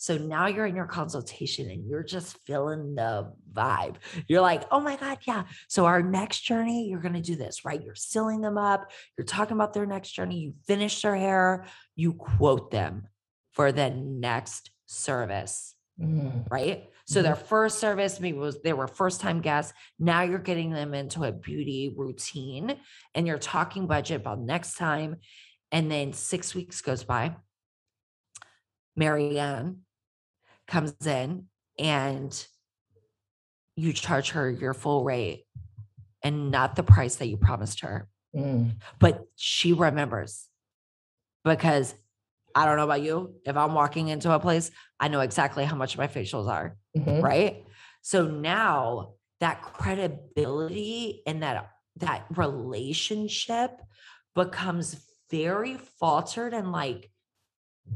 So 0.00 0.16
now 0.16 0.46
you're 0.46 0.64
in 0.64 0.76
your 0.76 0.86
consultation 0.86 1.68
and 1.70 1.84
you're 1.84 2.04
just 2.04 2.38
feeling 2.46 2.94
the 2.94 3.32
vibe. 3.52 3.96
You're 4.28 4.40
like, 4.40 4.62
oh 4.70 4.78
my 4.78 4.94
God, 4.94 5.18
yeah. 5.26 5.42
So 5.66 5.86
our 5.86 6.02
next 6.02 6.42
journey, 6.42 6.88
you're 6.88 7.00
going 7.00 7.14
to 7.14 7.20
do 7.20 7.34
this, 7.34 7.64
right? 7.64 7.82
You're 7.82 7.96
sealing 7.96 8.40
them 8.40 8.56
up. 8.56 8.92
You're 9.18 9.24
talking 9.24 9.56
about 9.56 9.74
their 9.74 9.86
next 9.86 10.12
journey. 10.12 10.38
You 10.38 10.54
finish 10.68 11.02
their 11.02 11.16
hair. 11.16 11.66
You 11.96 12.12
quote 12.12 12.70
them 12.70 13.08
for 13.50 13.72
the 13.72 13.90
next 13.90 14.70
service, 14.86 15.74
mm-hmm. 16.00 16.42
right? 16.48 16.84
So 17.06 17.18
mm-hmm. 17.18 17.24
their 17.24 17.36
first 17.36 17.80
service 17.80 18.20
maybe 18.20 18.38
was 18.38 18.62
they 18.62 18.74
were 18.74 18.86
first 18.86 19.20
time 19.20 19.40
guests. 19.40 19.72
Now 19.98 20.22
you're 20.22 20.38
getting 20.38 20.70
them 20.70 20.94
into 20.94 21.24
a 21.24 21.32
beauty 21.32 21.92
routine 21.96 22.76
and 23.16 23.26
you're 23.26 23.36
talking 23.36 23.88
budget 23.88 24.20
about 24.20 24.38
next 24.38 24.76
time. 24.76 25.16
And 25.72 25.90
then 25.90 26.12
six 26.12 26.54
weeks 26.54 26.82
goes 26.82 27.02
by. 27.02 27.34
Marianne 28.94 29.80
comes 30.68 30.94
in 31.04 31.46
and 31.78 32.46
you 33.76 33.92
charge 33.92 34.30
her 34.30 34.50
your 34.50 34.74
full 34.74 35.02
rate 35.02 35.44
and 36.22 36.50
not 36.50 36.76
the 36.76 36.82
price 36.82 37.16
that 37.16 37.28
you 37.28 37.36
promised 37.36 37.80
her. 37.80 38.08
Mm. 38.36 38.72
But 38.98 39.24
she 39.36 39.72
remembers 39.72 40.46
because 41.44 41.94
I 42.54 42.64
don't 42.64 42.76
know 42.76 42.84
about 42.84 43.02
you. 43.02 43.34
If 43.44 43.56
I'm 43.56 43.74
walking 43.74 44.08
into 44.08 44.32
a 44.32 44.40
place, 44.40 44.70
I 45.00 45.08
know 45.08 45.20
exactly 45.20 45.64
how 45.64 45.76
much 45.76 45.96
my 45.96 46.08
facials 46.08 46.48
are. 46.48 46.76
Mm-hmm. 46.96 47.20
Right. 47.20 47.64
So 48.02 48.26
now 48.26 49.14
that 49.40 49.62
credibility 49.62 51.22
and 51.26 51.42
that 51.42 51.70
that 51.96 52.26
relationship 52.36 53.80
becomes 54.34 54.96
very 55.30 55.76
faltered 55.98 56.54
and 56.54 56.72
like 56.72 57.10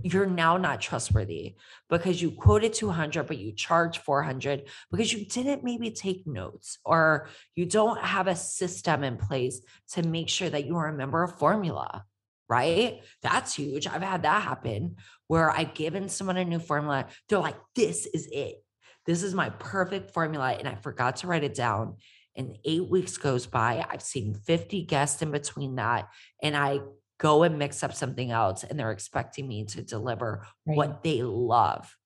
you're 0.02 0.26
now 0.26 0.56
not 0.56 0.80
trustworthy 0.80 1.54
because 1.88 2.20
you 2.20 2.30
quoted 2.30 2.72
200 2.72 3.26
but 3.26 3.38
you 3.38 3.52
charge 3.52 3.98
400 3.98 4.68
because 4.90 5.12
you 5.12 5.24
didn't 5.26 5.64
maybe 5.64 5.90
take 5.90 6.26
notes 6.26 6.78
or 6.84 7.28
you 7.54 7.66
don't 7.66 8.00
have 8.00 8.26
a 8.26 8.36
system 8.36 9.04
in 9.04 9.16
place 9.16 9.60
to 9.92 10.02
make 10.02 10.28
sure 10.28 10.50
that 10.50 10.66
you 10.66 10.76
remember 10.76 11.22
a 11.22 11.28
formula 11.28 12.04
right? 12.48 13.00
That's 13.22 13.54
huge. 13.54 13.86
I've 13.86 14.02
had 14.02 14.24
that 14.24 14.42
happen 14.42 14.96
where 15.26 15.50
i've 15.50 15.72
given 15.72 16.10
someone 16.10 16.36
a 16.36 16.44
new 16.44 16.58
formula. 16.58 17.06
They're 17.28 17.38
like 17.38 17.56
this 17.74 18.04
is 18.04 18.28
it. 18.30 18.62
This 19.06 19.22
is 19.22 19.32
my 19.34 19.48
perfect 19.50 20.12
formula 20.12 20.50
and 20.52 20.68
i 20.68 20.74
forgot 20.74 21.16
to 21.16 21.26
write 21.26 21.44
it 21.44 21.54
down. 21.54 21.96
And 22.36 22.58
eight 22.64 22.88
weeks 22.90 23.16
goes 23.16 23.46
by. 23.46 23.84
I've 23.88 24.02
seen 24.02 24.34
50 24.34 24.82
guests 24.82 25.22
in 25.22 25.30
between 25.30 25.76
that 25.76 26.08
and 26.42 26.56
i 26.56 26.80
go 27.22 27.44
and 27.44 27.56
mix 27.56 27.84
up 27.84 27.94
something 27.94 28.32
else 28.32 28.64
and 28.64 28.76
they're 28.76 28.90
expecting 28.90 29.46
me 29.46 29.64
to 29.64 29.80
deliver 29.80 30.44
right. 30.66 30.76
what 30.76 31.04
they 31.04 31.22
love. 31.22 31.96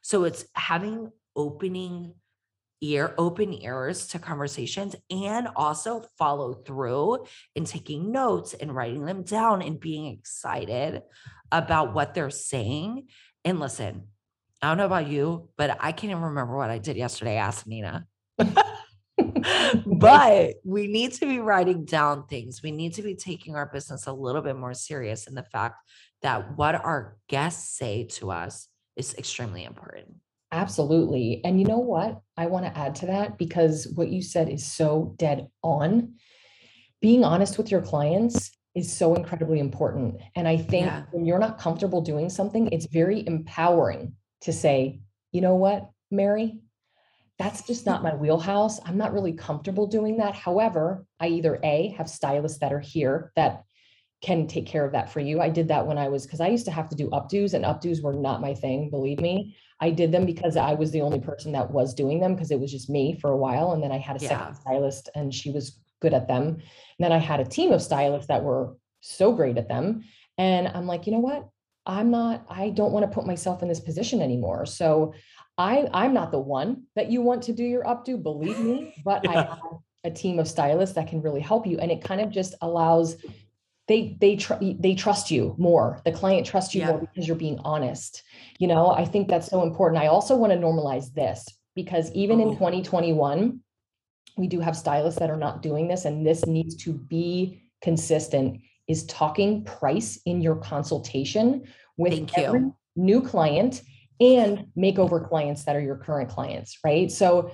So 0.00 0.22
it's 0.22 0.44
having 0.54 1.10
opening 1.34 2.14
ear 2.80 3.12
open 3.18 3.52
ears 3.52 4.06
to 4.06 4.18
conversations 4.18 4.94
and 5.10 5.48
also 5.56 6.04
follow 6.16 6.54
through 6.54 7.26
and 7.56 7.66
taking 7.66 8.12
notes 8.12 8.54
and 8.54 8.74
writing 8.74 9.04
them 9.04 9.22
down 9.22 9.60
and 9.60 9.78
being 9.78 10.06
excited 10.06 11.02
about 11.52 11.92
what 11.92 12.14
they're 12.14 12.30
saying 12.30 13.06
and 13.44 13.60
listen 13.60 14.04
i 14.62 14.68
don't 14.68 14.78
know 14.78 14.86
about 14.86 15.06
you 15.08 15.50
but 15.58 15.76
i 15.78 15.92
can't 15.92 16.10
even 16.10 16.22
remember 16.22 16.56
what 16.56 16.70
i 16.70 16.78
did 16.78 16.96
yesterday 16.96 17.36
ask 17.36 17.66
nina 17.66 18.06
but 19.86 20.54
we 20.64 20.86
need 20.86 21.12
to 21.14 21.26
be 21.26 21.38
writing 21.38 21.84
down 21.84 22.26
things. 22.26 22.62
We 22.62 22.70
need 22.70 22.94
to 22.94 23.02
be 23.02 23.14
taking 23.14 23.56
our 23.56 23.66
business 23.66 24.06
a 24.06 24.12
little 24.12 24.42
bit 24.42 24.56
more 24.56 24.74
serious 24.74 25.26
in 25.26 25.34
the 25.34 25.42
fact 25.42 25.76
that 26.22 26.56
what 26.56 26.74
our 26.74 27.16
guests 27.28 27.76
say 27.76 28.04
to 28.04 28.30
us 28.30 28.68
is 28.96 29.14
extremely 29.14 29.64
important. 29.64 30.08
Absolutely. 30.52 31.40
And 31.44 31.60
you 31.60 31.66
know 31.66 31.78
what? 31.78 32.20
I 32.36 32.46
want 32.46 32.66
to 32.66 32.76
add 32.76 32.94
to 32.96 33.06
that 33.06 33.38
because 33.38 33.86
what 33.94 34.08
you 34.08 34.20
said 34.20 34.48
is 34.48 34.66
so 34.66 35.14
dead 35.16 35.48
on. 35.62 36.14
Being 37.00 37.24
honest 37.24 37.56
with 37.56 37.70
your 37.70 37.82
clients 37.82 38.50
is 38.74 38.92
so 38.92 39.14
incredibly 39.14 39.58
important. 39.58 40.20
And 40.34 40.46
I 40.46 40.56
think 40.56 40.86
yeah. 40.86 41.04
when 41.12 41.24
you're 41.24 41.38
not 41.38 41.58
comfortable 41.58 42.00
doing 42.00 42.28
something, 42.28 42.68
it's 42.72 42.86
very 42.86 43.26
empowering 43.26 44.14
to 44.42 44.52
say, 44.52 45.00
you 45.32 45.40
know 45.40 45.54
what, 45.54 45.88
Mary, 46.10 46.58
that's 47.40 47.62
just 47.62 47.86
not 47.86 48.02
my 48.02 48.14
wheelhouse. 48.14 48.80
I'm 48.84 48.98
not 48.98 49.14
really 49.14 49.32
comfortable 49.32 49.86
doing 49.86 50.18
that. 50.18 50.34
However, 50.34 51.06
I 51.18 51.28
either 51.28 51.58
A, 51.62 51.88
have 51.96 52.06
stylists 52.06 52.58
that 52.58 52.70
are 52.70 52.80
here 52.80 53.32
that 53.34 53.64
can 54.20 54.46
take 54.46 54.66
care 54.66 54.84
of 54.84 54.92
that 54.92 55.10
for 55.10 55.20
you. 55.20 55.40
I 55.40 55.48
did 55.48 55.68
that 55.68 55.86
when 55.86 55.96
I 55.96 56.08
was, 56.08 56.26
because 56.26 56.42
I 56.42 56.48
used 56.48 56.66
to 56.66 56.70
have 56.70 56.90
to 56.90 56.94
do 56.94 57.08
updos, 57.08 57.54
and 57.54 57.64
updos 57.64 58.02
were 58.02 58.12
not 58.12 58.42
my 58.42 58.52
thing, 58.52 58.90
believe 58.90 59.20
me. 59.20 59.56
I 59.80 59.88
did 59.88 60.12
them 60.12 60.26
because 60.26 60.58
I 60.58 60.74
was 60.74 60.90
the 60.90 61.00
only 61.00 61.18
person 61.18 61.52
that 61.52 61.70
was 61.70 61.94
doing 61.94 62.20
them 62.20 62.34
because 62.34 62.50
it 62.50 62.60
was 62.60 62.70
just 62.70 62.90
me 62.90 63.18
for 63.18 63.30
a 63.30 63.36
while. 63.38 63.72
And 63.72 63.82
then 63.82 63.90
I 63.90 63.96
had 63.96 64.20
a 64.20 64.22
yeah. 64.22 64.28
second 64.28 64.54
stylist 64.56 65.08
and 65.14 65.34
she 65.34 65.50
was 65.50 65.80
good 66.02 66.12
at 66.12 66.28
them. 66.28 66.44
And 66.46 66.60
then 66.98 67.12
I 67.12 67.16
had 67.16 67.40
a 67.40 67.46
team 67.46 67.72
of 67.72 67.80
stylists 67.80 68.28
that 68.28 68.44
were 68.44 68.76
so 69.00 69.32
great 69.32 69.56
at 69.56 69.68
them. 69.68 70.04
And 70.36 70.68
I'm 70.68 70.86
like, 70.86 71.06
you 71.06 71.14
know 71.14 71.20
what? 71.20 71.48
I'm 71.86 72.10
not, 72.10 72.44
I 72.50 72.68
don't 72.68 72.92
want 72.92 73.06
to 73.06 73.14
put 73.14 73.26
myself 73.26 73.62
in 73.62 73.68
this 73.68 73.80
position 73.80 74.20
anymore. 74.20 74.66
So 74.66 75.14
I, 75.60 75.90
I'm 75.92 76.14
not 76.14 76.32
the 76.32 76.40
one 76.40 76.84
that 76.96 77.10
you 77.10 77.20
want 77.20 77.42
to 77.44 77.52
do 77.52 77.62
your 77.62 77.84
updo, 77.84 78.20
believe 78.22 78.58
me, 78.58 78.94
but 79.04 79.22
yeah. 79.24 79.30
I 79.30 79.34
have 79.34 79.58
a 80.04 80.10
team 80.10 80.38
of 80.38 80.48
stylists 80.48 80.94
that 80.94 81.06
can 81.06 81.20
really 81.20 81.42
help 81.42 81.66
you. 81.66 81.78
And 81.78 81.92
it 81.92 82.02
kind 82.02 82.22
of 82.22 82.30
just 82.30 82.54
allows 82.62 83.16
they 83.86 84.16
they 84.20 84.36
tr- 84.36 84.54
they 84.60 84.94
trust 84.94 85.30
you 85.30 85.54
more. 85.58 86.00
The 86.04 86.12
client 86.12 86.46
trusts 86.46 86.74
you 86.74 86.80
yeah. 86.80 86.90
more 86.90 86.98
because 86.98 87.26
you're 87.26 87.36
being 87.36 87.58
honest. 87.58 88.22
You 88.58 88.68
know, 88.68 88.90
I 88.90 89.04
think 89.04 89.28
that's 89.28 89.48
so 89.48 89.62
important. 89.62 90.02
I 90.02 90.06
also 90.06 90.34
want 90.34 90.52
to 90.52 90.58
normalize 90.58 91.12
this 91.12 91.44
because 91.74 92.10
even 92.12 92.40
in 92.40 92.52
2021, 92.52 93.60
we 94.38 94.46
do 94.46 94.60
have 94.60 94.76
stylists 94.76 95.18
that 95.20 95.28
are 95.28 95.36
not 95.36 95.60
doing 95.60 95.88
this, 95.88 96.04
and 96.06 96.24
this 96.24 96.46
needs 96.46 96.74
to 96.84 96.92
be 96.94 97.64
consistent. 97.82 98.60
Is 98.88 99.04
talking 99.06 99.64
price 99.64 100.20
in 100.24 100.40
your 100.40 100.56
consultation 100.56 101.64
with 101.96 102.30
every 102.36 102.72
new 102.96 103.20
client 103.20 103.82
and 104.20 104.66
makeover 104.76 105.26
clients 105.26 105.64
that 105.64 105.74
are 105.74 105.80
your 105.80 105.96
current 105.96 106.28
clients, 106.28 106.78
right? 106.84 107.10
So 107.10 107.52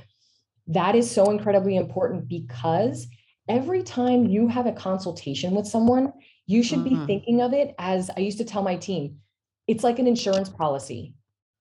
that 0.68 0.96
is 0.96 1.08
so 1.10 1.30
incredibly 1.30 1.76
important 1.76 2.28
because 2.28 3.06
every 3.48 3.82
time 3.82 4.26
you 4.26 4.48
have 4.48 4.66
a 4.66 4.72
consultation 4.72 5.54
with 5.54 5.66
someone, 5.66 6.12
you 6.46 6.62
should 6.62 6.80
mm-hmm. 6.80 7.00
be 7.00 7.06
thinking 7.06 7.40
of 7.40 7.52
it 7.52 7.74
as 7.78 8.10
I 8.16 8.20
used 8.20 8.38
to 8.38 8.44
tell 8.44 8.62
my 8.62 8.76
team, 8.76 9.18
it's 9.68 9.84
like 9.84 9.98
an 9.98 10.06
insurance 10.06 10.48
policy. 10.48 11.14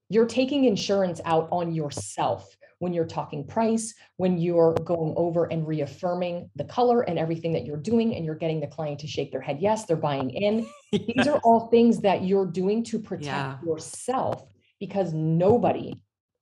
You're 0.10 0.28
taking 0.28 0.66
insurance 0.66 1.22
out 1.26 1.48
on 1.52 1.74
yourself 1.74 2.56
when 2.80 2.94
you're 2.94 3.06
talking 3.06 3.48
price, 3.48 3.94
when 4.18 4.38
you're 4.38 4.74
going 4.74 5.14
over 5.16 5.46
and 5.46 5.66
reaffirming 5.66 6.50
the 6.56 6.66
color 6.66 7.02
and 7.02 7.18
everything 7.18 7.54
that 7.54 7.66
you're 7.66 7.78
doing, 7.78 8.16
and 8.16 8.26
you're 8.26 8.36
getting 8.36 8.60
the 8.60 8.68
client 8.68 9.00
to 9.00 9.08
shake 9.08 9.32
their 9.32 9.42
head, 9.42 9.60
yes, 9.62 9.86
they're 9.86 9.96
buying 9.96 10.30
in. 10.30 10.68
yes. 10.92 11.02
These 11.08 11.28
are 11.28 11.38
all 11.44 11.68
things 11.68 12.02
that 12.02 12.24
you're 12.24 12.46
doing 12.46 12.84
to 12.86 13.00
protect 13.00 13.26
yeah. 13.26 13.58
yourself 13.66 14.44
because 14.80 15.14
nobody 15.14 15.94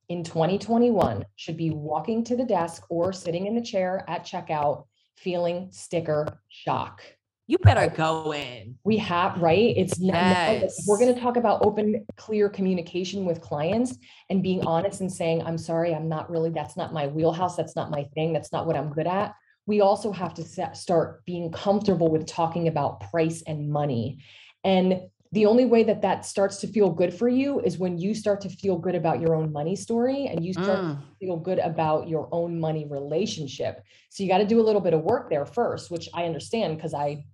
in 0.09 0.23
2021 0.23 1.25
should 1.35 1.57
be 1.57 1.71
walking 1.71 2.23
to 2.25 2.35
the 2.35 2.45
desk 2.45 2.83
or 2.89 3.13
sitting 3.13 3.47
in 3.47 3.55
the 3.55 3.61
chair 3.61 4.03
at 4.07 4.25
checkout 4.25 4.85
feeling 5.17 5.69
sticker 5.71 6.41
shock. 6.49 7.01
You 7.45 7.57
better 7.57 7.93
go 7.93 8.33
in. 8.33 8.77
We 8.85 8.97
have, 8.97 9.41
right? 9.41 9.73
It's 9.75 9.99
yes. 9.99 10.85
we're 10.87 10.97
going 10.97 11.13
to 11.13 11.19
talk 11.19 11.35
about 11.35 11.65
open, 11.65 12.05
clear 12.15 12.47
communication 12.47 13.25
with 13.25 13.41
clients 13.41 13.97
and 14.29 14.41
being 14.41 14.65
honest 14.65 15.01
and 15.01 15.11
saying, 15.11 15.43
I'm 15.43 15.57
sorry, 15.57 15.93
I'm 15.93 16.07
not 16.07 16.29
really, 16.29 16.51
that's 16.51 16.77
not 16.77 16.93
my 16.93 17.07
wheelhouse. 17.07 17.57
That's 17.57 17.75
not 17.75 17.91
my 17.91 18.05
thing. 18.15 18.31
That's 18.31 18.53
not 18.53 18.65
what 18.65 18.77
I'm 18.77 18.93
good 18.93 19.07
at. 19.07 19.35
We 19.65 19.81
also 19.81 20.11
have 20.13 20.33
to 20.35 20.43
set, 20.43 20.77
start 20.77 21.25
being 21.25 21.51
comfortable 21.51 22.09
with 22.09 22.25
talking 22.25 22.69
about 22.69 23.01
price 23.11 23.43
and 23.45 23.69
money. 23.69 24.19
And 24.63 25.01
the 25.33 25.47
only 25.47 25.65
way 25.65 25.81
that 25.83 26.03
that 26.03 26.27
starts 26.27 26.57
to 26.57 26.67
feel 26.67 26.91
good 26.91 27.11
for 27.11 27.27
you 27.27 27.59
is 27.61 27.79
when 27.79 27.97
you 27.97 28.13
start 28.13 28.39
to 28.41 28.49
feel 28.49 28.77
good 28.77 28.93
about 28.93 29.19
your 29.19 29.33
own 29.33 29.51
money 29.51 29.75
story 29.75 30.27
and 30.27 30.45
you 30.45 30.53
start 30.53 30.79
mm. 30.79 30.95
to 30.95 31.05
feel 31.19 31.37
good 31.37 31.57
about 31.57 32.07
your 32.07 32.29
own 32.31 32.59
money 32.59 32.85
relationship. 32.87 33.81
So 34.11 34.21
you 34.21 34.29
got 34.29 34.37
to 34.37 34.45
do 34.45 34.61
a 34.61 34.65
little 34.67 34.79
bit 34.79 34.93
of 34.93 35.01
work 35.01 35.31
there 35.31 35.47
first, 35.47 35.89
which 35.89 36.07
I 36.13 36.25
understand 36.25 36.77
because 36.77 36.93
I 36.93 37.25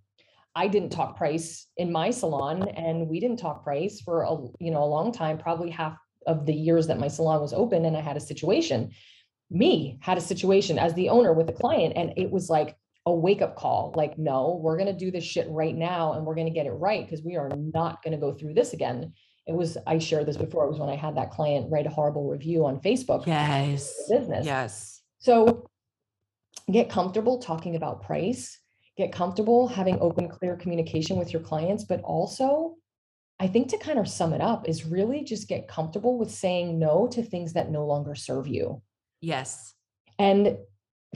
I 0.55 0.69
didn't 0.69 0.91
talk 0.91 1.17
price 1.17 1.67
in 1.75 1.91
my 1.91 2.09
salon 2.09 2.69
and 2.69 3.09
we 3.09 3.19
didn't 3.19 3.37
talk 3.37 3.65
price 3.65 3.99
for 3.99 4.21
a 4.21 4.33
you 4.61 4.71
know 4.71 4.81
a 4.81 4.93
long 4.95 5.11
time, 5.11 5.37
probably 5.37 5.69
half 5.69 5.97
of 6.25 6.45
the 6.45 6.53
years 6.53 6.87
that 6.87 6.99
my 6.99 7.09
salon 7.09 7.41
was 7.41 7.51
open 7.51 7.83
and 7.83 7.97
I 7.97 8.01
had 8.01 8.15
a 8.15 8.21
situation. 8.21 8.91
Me 9.51 9.99
had 10.01 10.17
a 10.17 10.21
situation 10.21 10.79
as 10.79 10.93
the 10.93 11.09
owner 11.09 11.33
with 11.33 11.49
a 11.49 11.53
client 11.53 11.93
and 11.97 12.13
it 12.15 12.31
was 12.31 12.49
like 12.49 12.77
a 13.05 13.13
wake 13.13 13.41
up 13.41 13.55
call 13.55 13.93
like, 13.95 14.17
no, 14.17 14.59
we're 14.61 14.77
going 14.77 14.91
to 14.91 15.05
do 15.05 15.11
this 15.11 15.23
shit 15.23 15.47
right 15.49 15.75
now 15.75 16.13
and 16.13 16.25
we're 16.25 16.35
going 16.35 16.47
to 16.47 16.53
get 16.53 16.65
it 16.65 16.71
right 16.71 17.05
because 17.05 17.23
we 17.23 17.35
are 17.35 17.49
not 17.55 18.03
going 18.03 18.11
to 18.11 18.17
go 18.17 18.33
through 18.33 18.53
this 18.53 18.73
again. 18.73 19.13
It 19.47 19.53
was, 19.53 19.77
I 19.87 19.97
shared 19.97 20.27
this 20.27 20.37
before, 20.37 20.65
it 20.65 20.69
was 20.69 20.79
when 20.79 20.89
I 20.89 20.95
had 20.95 21.17
that 21.17 21.31
client 21.31 21.71
write 21.71 21.87
a 21.87 21.89
horrible 21.89 22.29
review 22.29 22.65
on 22.65 22.79
Facebook. 22.81 23.25
Yes. 23.25 23.93
Business. 24.09 24.45
Yes. 24.45 25.01
So 25.17 25.67
get 26.71 26.89
comfortable 26.89 27.39
talking 27.39 27.75
about 27.75 28.03
price, 28.03 28.59
get 28.95 29.11
comfortable 29.11 29.67
having 29.67 29.99
open, 29.99 30.29
clear 30.29 30.55
communication 30.55 31.17
with 31.17 31.33
your 31.33 31.41
clients, 31.41 31.85
but 31.85 32.01
also 32.01 32.75
I 33.39 33.47
think 33.47 33.69
to 33.69 33.77
kind 33.77 33.97
of 33.97 34.07
sum 34.07 34.33
it 34.33 34.41
up 34.41 34.67
is 34.67 34.85
really 34.85 35.23
just 35.23 35.47
get 35.47 35.67
comfortable 35.67 36.17
with 36.17 36.29
saying 36.29 36.77
no 36.77 37.07
to 37.07 37.23
things 37.23 37.53
that 37.53 37.71
no 37.71 37.85
longer 37.85 38.13
serve 38.13 38.47
you. 38.47 38.81
Yes. 39.21 39.73
And 40.19 40.57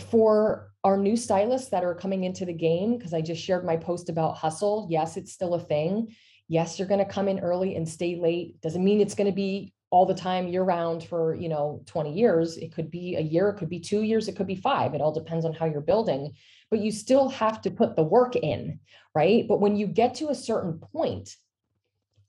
for 0.10 0.73
our 0.84 0.98
new 0.98 1.16
stylists 1.16 1.70
that 1.70 1.84
are 1.84 1.96
coming 1.96 2.26
into 2.26 2.46
the 2.46 2.54
game, 2.54 2.98
because 2.98 3.14
I 3.14 3.22
just 3.22 3.44
shared 3.44 3.66
my 3.66 3.78
post 3.78 4.10
about 4.10 4.38
hustle. 4.38 4.88
Yes, 4.90 5.18
it's 5.18 5.32
still 5.32 5.54
a 5.54 5.60
thing. 5.60 6.16
Yes, 6.50 6.78
you're 6.78 6.88
going 6.88 7.06
to 7.06 7.06
come 7.06 7.28
in 7.28 7.40
early 7.40 7.76
and 7.76 7.88
stay 7.88 8.18
late. 8.18 8.60
Doesn't 8.62 8.84
mean 8.84 9.00
it's 9.00 9.16
going 9.16 9.30
to 9.30 9.36
be 9.36 9.74
all 9.94 10.06
the 10.06 10.14
time 10.14 10.48
year 10.48 10.64
round 10.64 11.04
for, 11.04 11.36
you 11.36 11.48
know, 11.48 11.84
20 11.86 12.14
years. 12.14 12.58
It 12.58 12.74
could 12.74 12.90
be 12.90 13.16
a 13.16 13.22
year, 13.22 13.50
it 13.50 13.58
could 13.58 13.70
be 13.70 13.80
two 13.80 14.02
years, 14.02 14.28
it 14.28 14.36
could 14.36 14.48
be 14.48 14.56
five. 14.56 14.94
It 14.94 15.02
all 15.02 15.14
depends 15.14 15.46
on 15.46 15.54
how 15.54 15.68
you're 15.68 15.82
building, 15.82 16.34
but 16.72 16.80
you 16.80 16.92
still 16.92 17.30
have 17.30 17.62
to 17.62 17.72
put 17.72 17.96
the 17.96 18.04
work 18.04 18.36
in, 18.36 18.80
right? 19.14 19.48
But 19.48 19.62
when 19.62 19.76
you 19.76 19.86
get 19.86 20.16
to 20.16 20.30
a 20.30 20.36
certain 20.36 20.80
point, 20.80 21.36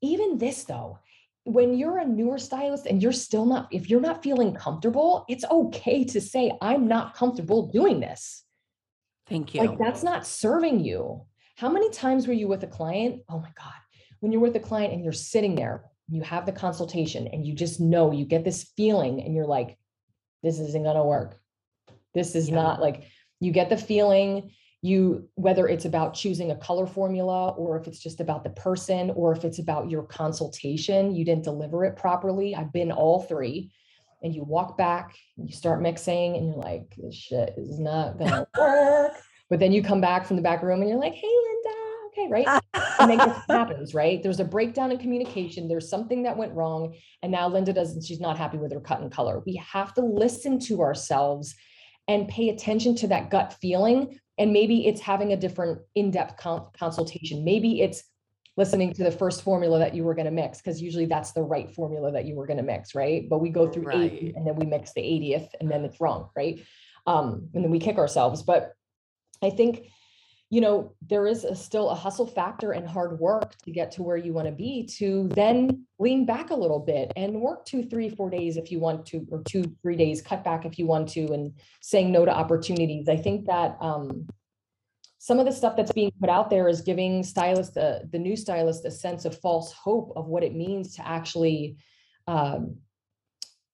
even 0.02 0.36
this 0.36 0.64
though, 0.64 0.98
when 1.44 1.76
you're 1.76 1.98
a 1.98 2.06
newer 2.06 2.38
stylist 2.38 2.86
and 2.86 3.02
you're 3.02 3.12
still 3.12 3.44
not, 3.44 3.68
if 3.70 3.90
you're 3.90 4.00
not 4.00 4.22
feeling 4.22 4.54
comfortable, 4.54 5.24
it's 5.28 5.44
okay 5.50 6.04
to 6.04 6.20
say, 6.20 6.52
I'm 6.60 6.88
not 6.88 7.14
comfortable 7.14 7.70
doing 7.70 8.00
this. 8.00 8.42
Thank 9.28 9.54
you. 9.54 9.60
Like 9.60 9.78
that's 9.78 10.02
not 10.02 10.26
serving 10.26 10.80
you. 10.80 11.22
How 11.56 11.68
many 11.68 11.90
times 11.90 12.26
were 12.26 12.32
you 12.32 12.48
with 12.48 12.62
a 12.64 12.66
client? 12.66 13.22
Oh 13.28 13.38
my 13.38 13.50
God. 13.56 13.72
When 14.20 14.32
you're 14.32 14.40
with 14.40 14.56
a 14.56 14.60
client 14.60 14.94
and 14.94 15.04
you're 15.04 15.12
sitting 15.12 15.54
there, 15.54 15.84
you 16.08 16.22
have 16.22 16.46
the 16.46 16.52
consultation 16.52 17.28
and 17.28 17.46
you 17.46 17.54
just 17.54 17.80
know 17.80 18.10
you 18.10 18.24
get 18.24 18.44
this 18.44 18.70
feeling 18.76 19.22
and 19.22 19.34
you're 19.34 19.46
like, 19.46 19.76
this 20.42 20.58
isn't 20.58 20.82
going 20.82 20.96
to 20.96 21.02
work. 21.02 21.38
This 22.14 22.34
is 22.34 22.48
yeah. 22.48 22.54
not 22.54 22.80
like 22.80 23.04
you 23.40 23.52
get 23.52 23.68
the 23.68 23.76
feeling 23.76 24.52
you 24.84 25.26
whether 25.36 25.66
it's 25.66 25.86
about 25.86 26.12
choosing 26.12 26.50
a 26.50 26.56
color 26.56 26.86
formula 26.86 27.48
or 27.52 27.80
if 27.80 27.86
it's 27.86 28.00
just 28.00 28.20
about 28.20 28.44
the 28.44 28.50
person 28.50 29.10
or 29.16 29.32
if 29.32 29.42
it's 29.42 29.58
about 29.58 29.88
your 29.88 30.02
consultation 30.02 31.14
you 31.14 31.24
didn't 31.24 31.42
deliver 31.42 31.86
it 31.86 31.96
properly 31.96 32.54
i've 32.54 32.72
been 32.72 32.92
all 32.92 33.22
three. 33.22 33.72
And 34.22 34.34
you 34.34 34.42
walk 34.42 34.78
back 34.78 35.14
and 35.36 35.46
you 35.46 35.54
start 35.54 35.82
mixing 35.82 36.36
and 36.36 36.48
you're 36.48 36.56
like 36.56 36.94
this 36.96 37.14
shit 37.14 37.54
is 37.58 37.78
not 37.78 38.18
gonna 38.18 38.46
work. 38.58 39.12
But 39.50 39.58
then 39.58 39.70
you 39.70 39.82
come 39.82 40.00
back 40.00 40.24
from 40.24 40.36
the 40.36 40.42
back 40.42 40.62
room 40.62 40.80
and 40.80 40.88
you're 40.88 40.98
like 40.98 41.12
hey 41.12 41.28
linda. 41.28 41.78
Okay 42.08 42.28
right? 42.30 42.62
And 43.00 43.10
then 43.10 43.20
it 43.20 43.36
happens 43.50 43.92
right? 44.02 44.22
There's 44.22 44.40
a 44.40 44.44
breakdown 44.44 44.92
in 44.92 44.98
communication. 44.98 45.68
There's 45.68 45.90
something 45.90 46.22
that 46.22 46.38
went 46.38 46.54
wrong. 46.54 46.94
And 47.22 47.32
now 47.32 47.48
linda 47.48 47.74
doesn't 47.74 48.04
she's 48.04 48.20
not 48.20 48.38
happy 48.38 48.56
with 48.56 48.72
her 48.72 48.80
cut 48.80 49.00
and 49.00 49.12
color. 49.12 49.42
We 49.44 49.56
have 49.56 49.92
to 49.94 50.00
listen 50.00 50.58
to 50.60 50.80
ourselves 50.80 51.54
and 52.08 52.28
pay 52.28 52.48
attention 52.48 52.94
to 52.96 53.08
that 53.08 53.30
gut 53.30 53.56
feeling 53.60 54.18
and 54.38 54.52
maybe 54.52 54.86
it's 54.86 55.00
having 55.00 55.32
a 55.32 55.36
different 55.36 55.80
in-depth 55.94 56.36
con- 56.36 56.66
consultation. 56.76 57.44
Maybe 57.44 57.80
it's 57.80 58.02
listening 58.56 58.92
to 58.94 59.04
the 59.04 59.10
first 59.10 59.42
formula 59.42 59.78
that 59.78 59.94
you 59.94 60.04
were 60.04 60.14
going 60.14 60.26
to 60.26 60.30
mix 60.30 60.58
because 60.58 60.80
usually 60.80 61.06
that's 61.06 61.32
the 61.32 61.42
right 61.42 61.74
formula 61.74 62.12
that 62.12 62.24
you 62.24 62.36
were 62.36 62.46
going 62.46 62.56
to 62.56 62.62
mix 62.62 62.94
right? 62.94 63.28
But 63.28 63.38
we 63.38 63.50
go 63.50 63.68
through 63.68 63.84
right. 63.84 64.12
80 64.12 64.34
and 64.36 64.46
then 64.46 64.54
we 64.56 64.66
mix 64.66 64.92
the 64.92 65.00
80th 65.00 65.48
and 65.60 65.70
then 65.70 65.84
it's 65.84 66.00
wrong 66.00 66.30
right? 66.36 66.64
Um, 67.06 67.48
and 67.54 67.64
then 67.64 67.70
we 67.70 67.78
kick 67.78 67.98
ourselves. 67.98 68.42
But 68.42 68.74
i 69.42 69.50
think 69.50 69.88
you 70.50 70.60
know 70.60 70.94
there 71.08 71.26
is 71.26 71.44
a, 71.44 71.54
still 71.54 71.90
a 71.90 71.94
hustle 71.94 72.26
factor 72.26 72.72
and 72.72 72.86
hard 72.86 73.18
work 73.18 73.56
to 73.64 73.70
get 73.70 73.90
to 73.90 74.02
where 74.02 74.16
you 74.16 74.32
want 74.32 74.46
to 74.46 74.52
be 74.52 74.86
to 74.86 75.28
then 75.34 75.84
lean 75.98 76.26
back 76.26 76.50
a 76.50 76.54
little 76.54 76.80
bit 76.80 77.12
and 77.16 77.40
work 77.40 77.64
two 77.64 77.82
three 77.82 78.08
four 78.08 78.30
days 78.30 78.56
if 78.56 78.70
you 78.70 78.78
want 78.78 79.04
to 79.06 79.26
or 79.30 79.42
two 79.42 79.64
three 79.82 79.96
days 79.96 80.22
cut 80.22 80.44
back 80.44 80.64
if 80.64 80.78
you 80.78 80.86
want 80.86 81.08
to 81.08 81.32
and 81.32 81.52
saying 81.80 82.12
no 82.12 82.24
to 82.24 82.30
opportunities. 82.30 83.08
I 83.08 83.16
think 83.16 83.46
that 83.46 83.76
um, 83.80 84.26
some 85.18 85.38
of 85.38 85.46
the 85.46 85.52
stuff 85.52 85.74
that's 85.74 85.92
being 85.92 86.12
put 86.20 86.28
out 86.28 86.50
there 86.50 86.68
is 86.68 86.82
giving 86.82 87.22
stylists 87.22 87.74
the, 87.74 88.06
the 88.12 88.18
new 88.18 88.36
stylist 88.36 88.84
a 88.84 88.90
sense 88.90 89.24
of 89.24 89.40
false 89.40 89.72
hope 89.72 90.12
of 90.16 90.26
what 90.26 90.44
it 90.44 90.54
means 90.54 90.94
to 90.96 91.08
actually 91.08 91.78
um, 92.26 92.76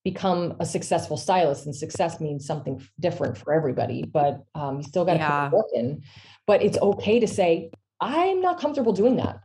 become 0.04 0.56
a 0.60 0.66
successful 0.66 1.16
stylist 1.16 1.66
and 1.66 1.74
success 1.74 2.20
means 2.20 2.46
something 2.46 2.82
different 2.98 3.36
for 3.36 3.52
everybody 3.52 4.02
but 4.02 4.42
um, 4.54 4.78
you 4.78 4.82
still 4.82 5.04
got 5.04 5.14
to 5.14 5.18
yeah. 5.18 5.48
put 5.48 5.58
work 5.58 5.66
in 5.74 6.02
but 6.46 6.62
it's 6.62 6.78
okay 6.78 7.20
to 7.20 7.26
say 7.26 7.70
i'm 8.00 8.40
not 8.40 8.58
comfortable 8.58 8.92
doing 8.92 9.16
that. 9.16 9.40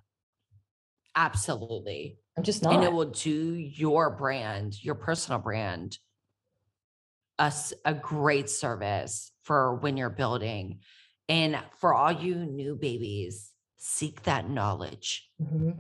Absolutely. 1.18 2.18
I'm 2.38 2.44
just 2.44 2.64
not. 2.64 2.74
and 2.74 2.84
it 2.84 2.92
will 2.92 3.06
do 3.06 3.54
your 3.54 4.10
brand 4.10 4.84
your 4.84 4.96
personal 4.96 5.40
brand 5.40 5.98
a, 7.40 7.54
a 7.84 7.94
great 7.94 8.50
service 8.50 9.32
for 9.44 9.76
when 9.76 9.98
you're 9.98 10.10
building. 10.10 10.80
And 11.28 11.58
for 11.80 11.94
all 11.94 12.12
you 12.12 12.36
new 12.36 12.76
babies 12.76 13.52
seek 13.78 14.24
that 14.24 14.50
knowledge. 14.50 15.30
Mm-hmm. 15.42 15.72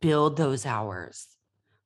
build 0.00 0.36
those 0.36 0.66
hours. 0.66 1.26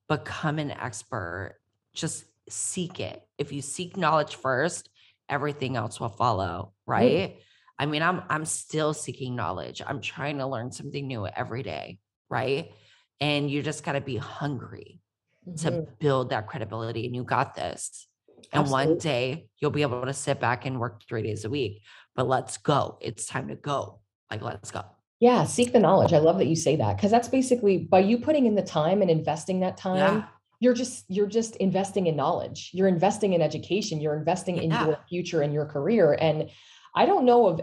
Become 0.09 0.59
an 0.59 0.71
expert. 0.71 1.57
Just 1.95 2.25
seek 2.49 3.01
it. 3.01 3.23
If 3.39 3.53
you 3.53 3.63
seek 3.63 3.97
knowledge 3.97 4.37
first, 4.37 4.89
everything 5.29 5.77
else 5.77 6.01
will 6.01 6.09
follow, 6.09 6.73
right? 6.87 7.31
Mm. 7.31 7.37
I 7.79 7.87
mean, 7.87 8.03
I'm 8.03 8.23
I'm 8.29 8.45
still 8.45 8.95
seeking 8.95 9.37
knowledge. 9.37 9.83
I'm 9.87 10.01
trying 10.01 10.39
to 10.39 10.47
learn 10.47 10.71
something 10.73 11.07
new 11.07 11.27
every 11.27 11.63
day, 11.63 11.99
right? 12.31 12.73
And 13.21 13.51
you 13.51 13.63
just 13.63 13.85
got 13.85 13.93
to 13.93 14.01
be 14.01 14.17
hungry 14.17 15.01
mm-hmm. 15.47 15.57
to 15.57 15.87
build 15.99 16.31
that 16.31 16.47
credibility 16.47 17.07
and 17.07 17.15
you 17.15 17.25
got 17.25 17.55
this. 17.55 18.07
And 18.53 18.63
Absolutely. 18.63 18.87
one 18.87 18.99
day 18.99 19.49
you'll 19.61 19.71
be 19.71 19.83
able 19.83 20.05
to 20.05 20.13
sit 20.13 20.41
back 20.41 20.67
and 20.67 20.79
work 20.79 21.03
3 21.09 21.23
days 21.23 21.45
a 21.45 21.51
week. 21.51 21.83
But 22.15 22.29
let's 22.29 22.59
go. 22.59 22.99
It's 23.01 23.27
time 23.27 23.49
to 23.49 23.57
go. 23.57 24.01
Like 24.31 24.43
let's 24.43 24.71
go. 24.71 24.85
Yeah, 25.21 25.45
seek 25.45 25.73
the 25.73 25.79
knowledge. 25.79 26.13
I 26.13 26.19
love 26.19 26.39
that 26.39 26.47
you 26.47 26.57
say 26.57 26.77
that 26.77 26.97
because 26.97 27.11
that's 27.11 27.29
basically 27.29 27.79
by 27.79 28.01
you 28.01 28.19
putting 28.19 28.47
in 28.47 28.55
the 28.55 28.63
time 28.63 29.01
and 29.01 29.11
investing 29.11 29.61
that 29.61 29.77
time, 29.77 29.97
yeah 29.97 30.25
you're 30.61 30.75
just 30.75 31.05
you're 31.09 31.27
just 31.27 31.57
investing 31.57 32.07
in 32.07 32.17
knowledge. 32.17 32.71
You're 32.73 32.89
investing 32.89 33.35
in 33.35 33.43
education. 33.43 34.01
You're 34.01 34.17
investing 34.17 34.57
in 34.57 34.71
your 34.71 34.99
future 35.09 35.43
and 35.43 35.53
your 35.53 35.67
career. 35.67 36.17
And 36.19 36.51
i 36.97 37.07
don't 37.07 37.27
know 37.27 37.47
of 37.47 37.61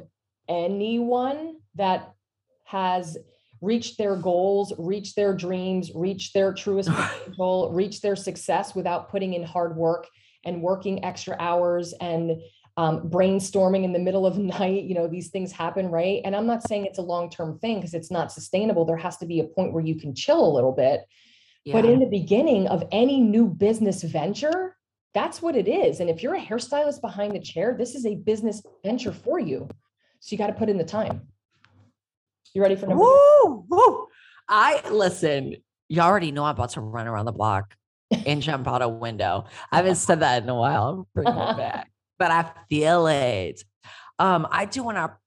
anyone 0.47 1.56
that 1.75 2.13
has 2.65 3.17
reached 3.62 3.97
their 3.97 4.15
goals 4.15 4.73
reached 4.77 5.15
their 5.15 5.34
dreams 5.34 5.91
reached 5.95 6.34
their 6.34 6.53
truest 6.53 6.89
potential 6.93 7.71
reached 7.73 8.01
their 8.01 8.15
success 8.15 8.75
without 8.75 9.10
putting 9.10 9.34
in 9.34 9.43
hard 9.43 9.75
work 9.75 10.08
and 10.45 10.62
working 10.62 11.03
extra 11.03 11.36
hours 11.39 11.93
and 11.99 12.32
um, 12.75 13.10
brainstorming 13.10 13.84
in 13.84 13.93
the 13.93 13.99
middle 13.99 14.25
of 14.25 14.38
night 14.60 14.84
you 14.84 14.95
know 14.95 15.08
these 15.08 15.29
things 15.29 15.51
happen 15.51 15.89
right? 15.89 16.21
And 16.25 16.36
i'm 16.36 16.47
not 16.47 16.67
saying 16.67 16.86
it's 16.86 16.99
a 16.99 17.03
long-term 17.03 17.60
thing 17.60 17.77
because 17.77 17.93
it's 17.93 18.12
not 18.12 18.32
sustainable. 18.32 18.86
There 18.86 18.97
has 18.97 19.17
to 19.17 19.25
be 19.25 19.39
a 19.39 19.45
point 19.45 19.73
where 19.73 19.84
you 19.84 19.95
can 19.95 20.13
chill 20.13 20.45
a 20.45 20.56
little 20.56 20.73
bit 20.73 21.01
yeah. 21.65 21.73
But 21.73 21.86
in 21.86 21.99
the 21.99 22.06
beginning 22.06 22.67
of 22.67 22.84
any 22.91 23.21
new 23.21 23.47
business 23.47 24.04
venture, 24.04 24.76
that's 25.13 25.41
what 25.41 25.56
it 25.56 25.67
is. 25.67 25.99
And 25.99 26.10
if 26.10 26.21
you're 26.21 26.36
a 26.36 26.41
hairstylist 26.41 27.02
behind 27.02 27.34
the 27.34 27.39
chair, 27.39 27.76
this 27.78 27.95
is 27.95 28.06
a 28.06 28.15
business 28.15 28.62
venture 28.84 29.13
for 29.13 29.39
you. 29.39 29.69
So 30.19 30.34
you 30.34 30.38
got 30.38 30.47
to 30.47 30.54
put 30.54 30.69
in 30.69 30.78
the 30.78 30.84
time. 30.84 31.28
You 32.54 32.62
ready 32.62 32.76
for 32.76 32.88
number 32.88 33.04
woo, 33.04 33.65
woo. 33.67 34.08
I 34.47 34.88
listen, 34.89 35.56
you 35.89 36.02
already 36.02 36.32
know 36.32 36.43
I'm 36.45 36.56
about 36.56 36.71
to 36.71 36.82
run 36.82 37.08
around 37.08 37.26
the 37.26 37.32
block 37.32 37.76
and 38.26 38.41
jump 38.41 38.67
out 38.67 38.82
a 38.82 38.89
window. 38.89 39.45
I 39.71 39.78
haven't 39.78 39.95
said 39.95 40.19
that 40.19 40.43
in 40.43 40.49
a 40.49 40.56
while. 40.56 41.08
I'm 41.15 41.23
bringing 41.23 41.41
it 41.41 41.58
back, 41.58 41.91
but 42.19 42.32
I 42.32 42.52
feel 42.69 43.08
it. 43.08 43.63
Um, 44.19 44.47
I 44.52 44.65
do 44.65 44.84
want 44.84 44.97
to 44.97 45.17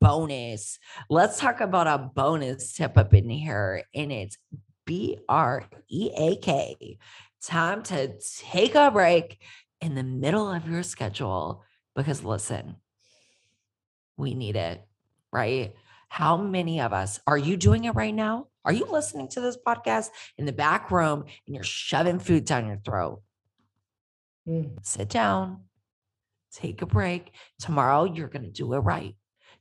bonus. 0.00 0.78
Let's 1.08 1.38
talk 1.38 1.60
about 1.60 1.86
a 1.86 1.98
bonus 1.98 2.72
tip 2.72 2.96
up 2.96 3.14
in 3.14 3.28
here, 3.28 3.84
and 3.94 4.12
it's 4.12 4.38
B 4.86 5.18
R 5.28 5.64
E 5.88 6.10
A 6.16 6.36
K. 6.36 6.98
Time 7.42 7.82
to 7.84 8.12
take 8.38 8.74
a 8.74 8.90
break 8.90 9.38
in 9.80 9.94
the 9.94 10.02
middle 10.02 10.50
of 10.50 10.68
your 10.68 10.82
schedule 10.82 11.64
because 11.94 12.22
listen, 12.22 12.76
we 14.16 14.34
need 14.34 14.56
it, 14.56 14.82
right? 15.32 15.74
How 16.08 16.36
many 16.36 16.80
of 16.80 16.92
us 16.92 17.20
are 17.26 17.38
you 17.38 17.56
doing 17.56 17.84
it 17.84 17.94
right 17.94 18.14
now? 18.14 18.48
Are 18.64 18.72
you 18.72 18.84
listening 18.90 19.28
to 19.28 19.40
this 19.40 19.56
podcast 19.56 20.08
in 20.36 20.44
the 20.44 20.52
back 20.52 20.90
room 20.90 21.24
and 21.46 21.54
you're 21.54 21.64
shoving 21.64 22.18
food 22.18 22.44
down 22.44 22.66
your 22.66 22.80
throat? 22.84 23.22
Mm. 24.46 24.84
Sit 24.84 25.08
down, 25.08 25.64
take 26.52 26.82
a 26.82 26.86
break. 26.86 27.32
Tomorrow, 27.58 28.04
you're 28.04 28.28
going 28.28 28.44
to 28.44 28.50
do 28.50 28.72
it 28.74 28.78
right. 28.78 29.14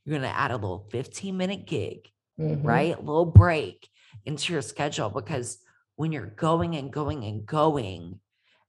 You're 0.04 0.20
going 0.20 0.32
to 0.32 0.38
add 0.38 0.52
a 0.52 0.56
little 0.56 0.88
15 0.92 1.36
minute 1.36 1.66
gig, 1.66 2.10
mm-hmm. 2.40 2.66
right? 2.66 2.98
A 2.98 3.02
little 3.02 3.26
break 3.26 3.88
into 4.26 4.54
your 4.54 4.62
schedule 4.62 5.10
because 5.10 5.60
when 5.96 6.12
you're 6.12 6.26
going 6.26 6.76
and 6.76 6.92
going 6.92 7.24
and 7.26 7.46
going, 7.46 8.20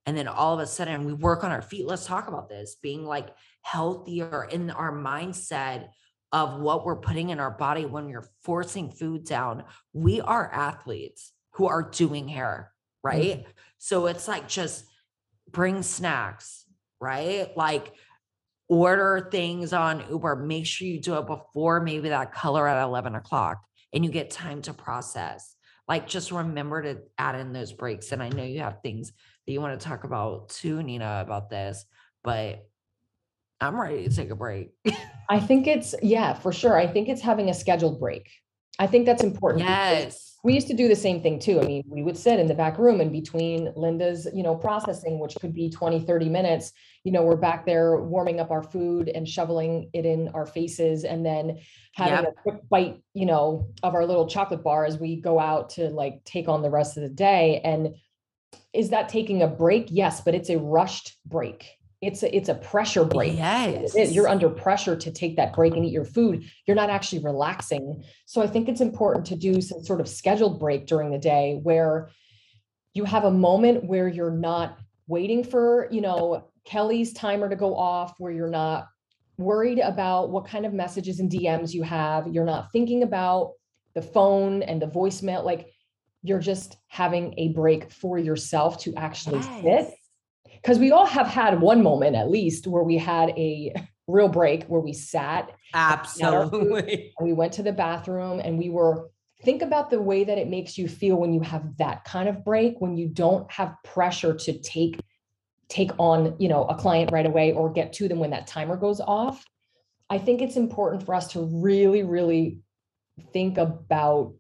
and 0.07 0.17
then 0.17 0.29
all 0.29 0.55
of 0.55 0.61
a 0.61 0.67
sudden 0.67 1.05
we 1.05 1.13
work 1.13 1.45
on 1.45 1.51
our 1.51 1.63
feet. 1.63 1.87
Let's 1.87 2.07
talk 2.07 2.27
about 2.27 2.49
this 2.49 2.77
being 2.83 3.05
like 3.05 3.29
healthier 3.63 4.49
in 4.51 4.71
our 4.71 4.93
mindset 4.93 5.89
of 6.33 6.61
what 6.61 6.85
we're 6.85 6.97
putting 6.97 7.31
in 7.31 7.41
our 7.41 7.51
body 7.51 7.85
when 7.85 8.09
you're 8.09 8.29
forcing 8.43 8.91
food 8.91 9.25
down. 9.25 9.65
We 9.93 10.21
are 10.21 10.51
athletes 10.53 11.33
who 11.53 11.67
are 11.67 11.83
doing 11.83 12.29
hair, 12.29 12.73
right? 13.03 13.41
Mm-hmm. 13.41 13.51
So 13.79 14.07
it's 14.07 14.29
like 14.29 14.49
just 14.49 14.85
bring 15.51 15.83
snacks, 15.83 16.65
right? 17.01 17.57
Like 17.57 17.93
order 18.71 19.29
things 19.33 19.73
on 19.73 20.05
Uber. 20.09 20.37
Make 20.37 20.65
sure 20.65 20.87
you 20.87 21.01
do 21.01 21.19
it 21.19 21.27
before 21.27 21.81
maybe 21.81 22.09
that 22.11 22.33
color 22.33 22.67
at 22.69 22.83
11 22.83 23.17
o'clock 23.17 23.63
and 23.93 24.05
you 24.05 24.11
get 24.13 24.31
time 24.31 24.63
to 24.63 24.73
process. 24.73 25.57
Like 25.89 26.07
just 26.07 26.31
remember 26.31 26.81
to 26.83 26.99
add 27.19 27.35
in 27.35 27.53
those 27.53 27.73
breaks. 27.73 28.13
And 28.13 28.23
I 28.23 28.29
know 28.29 28.45
you 28.45 28.61
have 28.61 28.81
things 28.81 29.11
that 29.45 29.53
you 29.53 29.61
want 29.61 29.79
to 29.79 29.85
talk 29.85 30.05
about 30.05 30.51
too, 30.51 30.81
Nina, 30.85 31.21
about 31.21 31.51
this, 31.51 31.85
but 32.23 32.65
I'm 33.61 33.79
ready 33.79 34.09
to 34.09 34.15
take 34.15 34.31
a 34.31 34.37
break. 34.37 34.71
I 35.29 35.41
think 35.41 35.67
it's, 35.67 35.97
yeah, 36.01 36.35
for 36.35 36.53
sure. 36.53 36.79
I 36.79 36.87
think 36.87 37.09
it's 37.09 37.21
having 37.21 37.51
a 37.51 37.55
scheduled 37.55 37.99
break. 37.99 38.31
I 38.79 38.87
think 38.87 39.05
that's 39.05 39.25
important. 39.25 39.65
Yes. 39.65 40.30
We 40.43 40.55
used 40.55 40.69
to 40.69 40.75
do 40.75 40.89
the 40.89 40.97
same 40.97 41.21
thing 41.21 41.39
too. 41.39 41.61
I 41.61 41.65
mean, 41.65 41.85
we 41.87 42.03
would 42.03 42.17
sit 42.17 42.41
in 42.41 42.47
the 42.47 42.55
back 42.55 42.79
room 42.79 43.01
and 43.01 43.13
between 43.13 43.73
Linda's, 43.77 44.27
you 44.33 44.43
know, 44.43 44.55
processing, 44.55 45.19
which 45.19 45.35
could 45.41 45.53
be 45.53 45.69
20, 45.69 46.01
30 46.01 46.29
minutes, 46.31 46.73
you 47.05 47.13
know, 47.13 47.23
we're 47.23 47.37
back 47.37 47.67
there 47.67 48.01
warming 48.01 48.41
up 48.41 48.51
our 48.51 48.63
food 48.63 49.09
and 49.09 49.29
shoveling 49.29 49.91
it 49.93 50.07
in 50.07 50.29
our 50.29 50.47
faces 50.47 51.05
and 51.05 51.25
then 51.25 51.59
having 51.95 52.25
yep. 52.25 52.35
a 52.37 52.43
quick 52.43 52.69
bite, 52.69 53.03
you 53.13 53.27
know, 53.27 53.69
of 53.83 53.95
our 53.95 54.07
little 54.07 54.27
chocolate 54.27 54.63
bar 54.63 54.85
as 54.85 54.99
we 54.99 55.21
go 55.21 55.39
out 55.39 55.71
to 55.71 55.89
like 55.91 56.25
take 56.25 56.49
on 56.49 56.63
the 56.63 56.71
rest 56.71 56.97
of 56.97 57.03
the 57.03 57.09
day. 57.09 57.61
And 57.63 57.95
is 58.73 58.91
that 58.91 59.09
taking 59.09 59.43
a 59.43 59.47
break? 59.47 59.89
Yes, 59.91 60.21
but 60.21 60.35
it's 60.35 60.51
a 60.51 60.59
rushed 60.59 61.17
break 61.27 61.80
it's 62.01 62.23
a 62.23 62.35
it's 62.35 62.49
a 62.49 62.55
pressure 62.55 63.05
break. 63.05 63.37
Yes. 63.37 63.95
You're 63.95 64.29
under 64.29 64.49
pressure 64.49 64.97
to 64.97 65.11
take 65.11 65.37
that 65.37 65.55
break 65.55 65.75
and 65.75 65.85
eat 65.85 65.93
your 65.93 66.05
food. 66.05 66.45
You're 66.67 66.77
not 66.77 66.89
actually 66.89 67.23
relaxing. 67.23 68.03
So 68.25 68.41
I 68.41 68.47
think 68.47 68.69
it's 68.69 68.81
important 68.81 69.27
to 69.27 69.37
do 69.37 69.61
some 69.61 69.85
sort 69.85 70.01
of 70.01 70.09
scheduled 70.09 70.59
break 70.59 70.87
during 70.87 71.11
the 71.11 71.19
day 71.19 71.61
where 71.63 72.11
you 72.95 73.05
have 73.05 73.25
a 73.25 73.31
moment 73.31 73.85
where 73.85 74.09
you're 74.09 74.31
not 74.31 74.79
waiting 75.07 75.45
for, 75.45 75.89
you 75.91 76.01
know, 76.01 76.49
Kelly's 76.65 77.13
timer 77.13 77.49
to 77.49 77.57
go 77.57 77.77
off, 77.77 78.15
where 78.19 78.33
you're 78.33 78.49
not 78.49 78.89
worried 79.37 79.79
about 79.79 80.31
what 80.31 80.47
kind 80.47 80.65
of 80.65 80.73
messages 80.73 81.21
and 81.21 81.31
DMs 81.31 81.75
you 81.75 81.83
have. 81.83 82.29
You're 82.29 82.45
not 82.45 82.73
thinking 82.73 83.03
about 83.03 83.53
the 83.95 84.03
phone 84.03 84.63
and 84.63 84.81
the 84.81 84.87
voicemail. 84.87 85.45
Like 85.45 85.69
you're 86.23 86.41
just 86.41 86.77
having 86.89 87.35
a 87.39 87.49
break 87.49 87.91
for 87.91 88.19
yourself 88.19 88.79
to 88.83 88.95
actually 88.97 89.41
yes. 89.41 89.63
sit 89.63 89.95
because 90.63 90.79
we 90.79 90.93
all 90.93 91.07
have 91.07 91.27
had 91.27 91.61
one 91.61 91.83
moment 91.83 92.17
at 92.17 92.31
least 92.31 92.67
where 92.67 92.83
we 92.83 92.97
had 92.97 93.31
a 93.31 93.73
real 94.07 94.29
break 94.29 94.65
where 94.65 94.81
we 94.81 94.93
sat 94.93 95.51
absolutely. 95.75 97.13
and 97.19 97.27
we 97.27 97.33
went 97.33 97.53
to 97.55 97.63
the 97.63 97.73
bathroom 97.73 98.41
and 98.41 98.59
we 98.59 98.69
were 98.69 99.11
think 99.43 99.63
about 99.63 99.89
the 99.89 100.01
way 100.01 100.25
that 100.25 100.39
it 100.39 100.49
makes 100.49 100.77
you 100.77 100.87
feel 100.87 101.17
when 101.17 101.33
you 101.33 101.41
have 101.41 101.77
that 101.79 102.05
kind 102.05 102.29
of 102.29 102.45
break 102.45 102.81
when 102.81 102.97
you 102.97 103.09
don't 103.09 103.51
have 103.51 103.75
pressure 103.85 104.35
to 104.35 104.59
take 104.61 105.01
take 105.69 105.93
on 105.99 106.35
you 106.39 106.49
know 106.49 106.65
a 106.65 106.75
client 106.75 107.11
right 107.13 107.27
away 107.27 107.53
or 107.53 107.73
get 107.73 107.93
to 107.93 108.09
them 108.09 108.19
when 108.19 108.31
that 108.31 108.47
timer 108.47 108.77
goes 108.77 109.01
off. 109.01 109.45
I 110.09 110.19
think 110.19 110.43
it's 110.43 110.57
important 110.57 111.05
for 111.05 111.15
us 111.15 111.29
to 111.33 111.43
really 111.43 112.03
really 112.03 112.59
think 113.33 113.59
about 113.59 114.35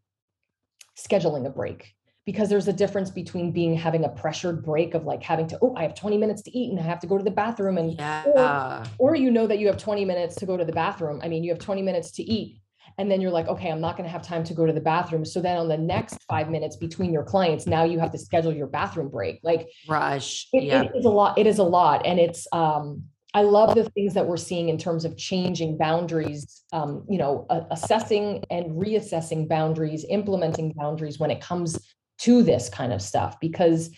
scheduling 0.99 1.47
a 1.47 1.51
break 1.51 1.95
because 2.31 2.49
there's 2.49 2.69
a 2.69 2.73
difference 2.73 3.11
between 3.11 3.51
being 3.51 3.75
having 3.75 4.05
a 4.05 4.09
pressured 4.09 4.64
break 4.64 4.95
of 4.95 5.05
like 5.05 5.21
having 5.21 5.49
to 5.49 5.59
oh 5.62 5.75
i 5.75 5.83
have 5.83 5.97
20 5.97 6.16
minutes 6.16 6.43
to 6.43 6.57
eat 6.57 6.71
and 6.71 6.79
i 6.79 6.83
have 6.83 7.01
to 7.01 7.09
go 7.09 7.19
to 7.19 7.25
the 7.25 7.31
bathroom 7.31 7.77
and 7.77 7.99
yeah. 7.99 8.85
or, 8.99 9.11
or 9.11 9.14
you 9.16 9.33
know 9.33 9.49
that 9.49 9.59
you 9.59 9.66
have 9.66 9.77
20 9.77 10.05
minutes 10.05 10.37
to 10.37 10.47
go 10.47 10.57
to 10.57 10.64
the 10.64 10.73
bathroom 10.73 11.21
i 11.25 11.29
mean 11.29 11.43
you 11.43 11.51
have 11.51 11.59
20 11.59 11.83
minutes 11.83 12.12
to 12.12 12.23
eat 12.23 12.61
and 12.99 13.11
then 13.11 13.21
you're 13.21 13.33
like 13.33 13.49
okay 13.49 13.69
i'm 13.69 13.81
not 13.81 13.97
going 13.97 14.09
to 14.09 14.12
have 14.12 14.23
time 14.23 14.45
to 14.45 14.55
go 14.55 14.64
to 14.64 14.73
the 14.73 14.81
bathroom 14.81 15.25
so 15.25 15.40
then 15.40 15.57
on 15.57 15.66
the 15.66 15.77
next 15.77 16.23
five 16.29 16.49
minutes 16.49 16.77
between 16.77 17.12
your 17.12 17.25
clients 17.25 17.66
now 17.66 17.83
you 17.83 17.99
have 17.99 18.12
to 18.12 18.19
schedule 18.19 18.55
your 18.55 18.69
bathroom 18.69 19.09
break 19.09 19.40
like 19.43 19.69
rush 19.88 20.47
it, 20.53 20.62
yeah. 20.62 20.83
it 20.83 20.93
is 20.95 21.05
a 21.05 21.11
lot 21.11 21.37
it 21.37 21.49
is 21.49 21.59
a 21.59 21.64
lot 21.64 22.07
and 22.07 22.21
it's 22.21 22.47
um 22.53 23.03
I 23.33 23.43
love 23.43 23.77
the 23.77 23.85
things 23.90 24.14
that 24.14 24.27
we're 24.27 24.37
seeing 24.37 24.71
in 24.71 24.77
terms 24.77 25.05
of 25.05 25.16
changing 25.16 25.79
boundaries, 25.79 26.64
um, 26.73 27.05
you 27.09 27.16
know, 27.16 27.47
uh, 27.49 27.61
assessing 27.71 28.43
and 28.51 28.73
reassessing 28.73 29.49
boundaries, 29.49 30.05
implementing 30.09 30.73
boundaries 30.73 31.21
when 31.21 31.31
it 31.31 31.40
comes 31.40 31.79
to 32.21 32.43
this 32.43 32.69
kind 32.69 32.93
of 32.93 33.03
stuff 33.03 33.39
because 33.41 33.91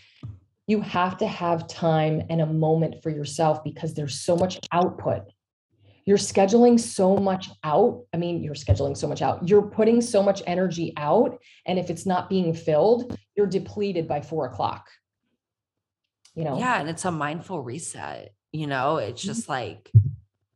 you 0.67 0.81
have 0.81 1.19
to 1.19 1.27
have 1.27 1.67
time 1.67 2.23
and 2.31 2.41
a 2.41 2.47
moment 2.47 3.03
for 3.03 3.11
yourself 3.11 3.65
because 3.65 3.95
there's 3.95 4.21
so 4.21 4.37
much 4.37 4.61
output. 4.73 5.23
You're 6.05 6.19
scheduling 6.19 6.79
so 6.79 7.17
much 7.17 7.49
out. 7.65 8.05
I 8.13 8.17
mean, 8.17 8.43
you're 8.43 8.55
scheduling 8.55 8.97
so 8.97 9.07
much 9.07 9.23
out. 9.23 9.49
You're 9.49 9.63
putting 9.63 10.01
so 10.01 10.23
much 10.23 10.43
energy 10.47 10.93
out. 10.97 11.39
And 11.67 11.79
if 11.79 11.91
it's 11.91 12.07
not 12.07 12.29
being 12.29 12.55
filled, 12.55 13.17
you're 13.37 13.47
depleted 13.47 14.09
by 14.09 14.21
four 14.21 14.47
o'clock. 14.47 14.89
You 16.35 16.45
know? 16.45 16.59
Yeah. 16.59 16.81
And 16.81 16.89
it's 16.89 17.05
a 17.05 17.13
mindful 17.13 17.61
reset. 17.61 18.35
You 18.53 18.67
know, 18.67 18.97
it's 18.97 19.21
mm-hmm. 19.23 19.29
just 19.29 19.49
like, 19.49 19.91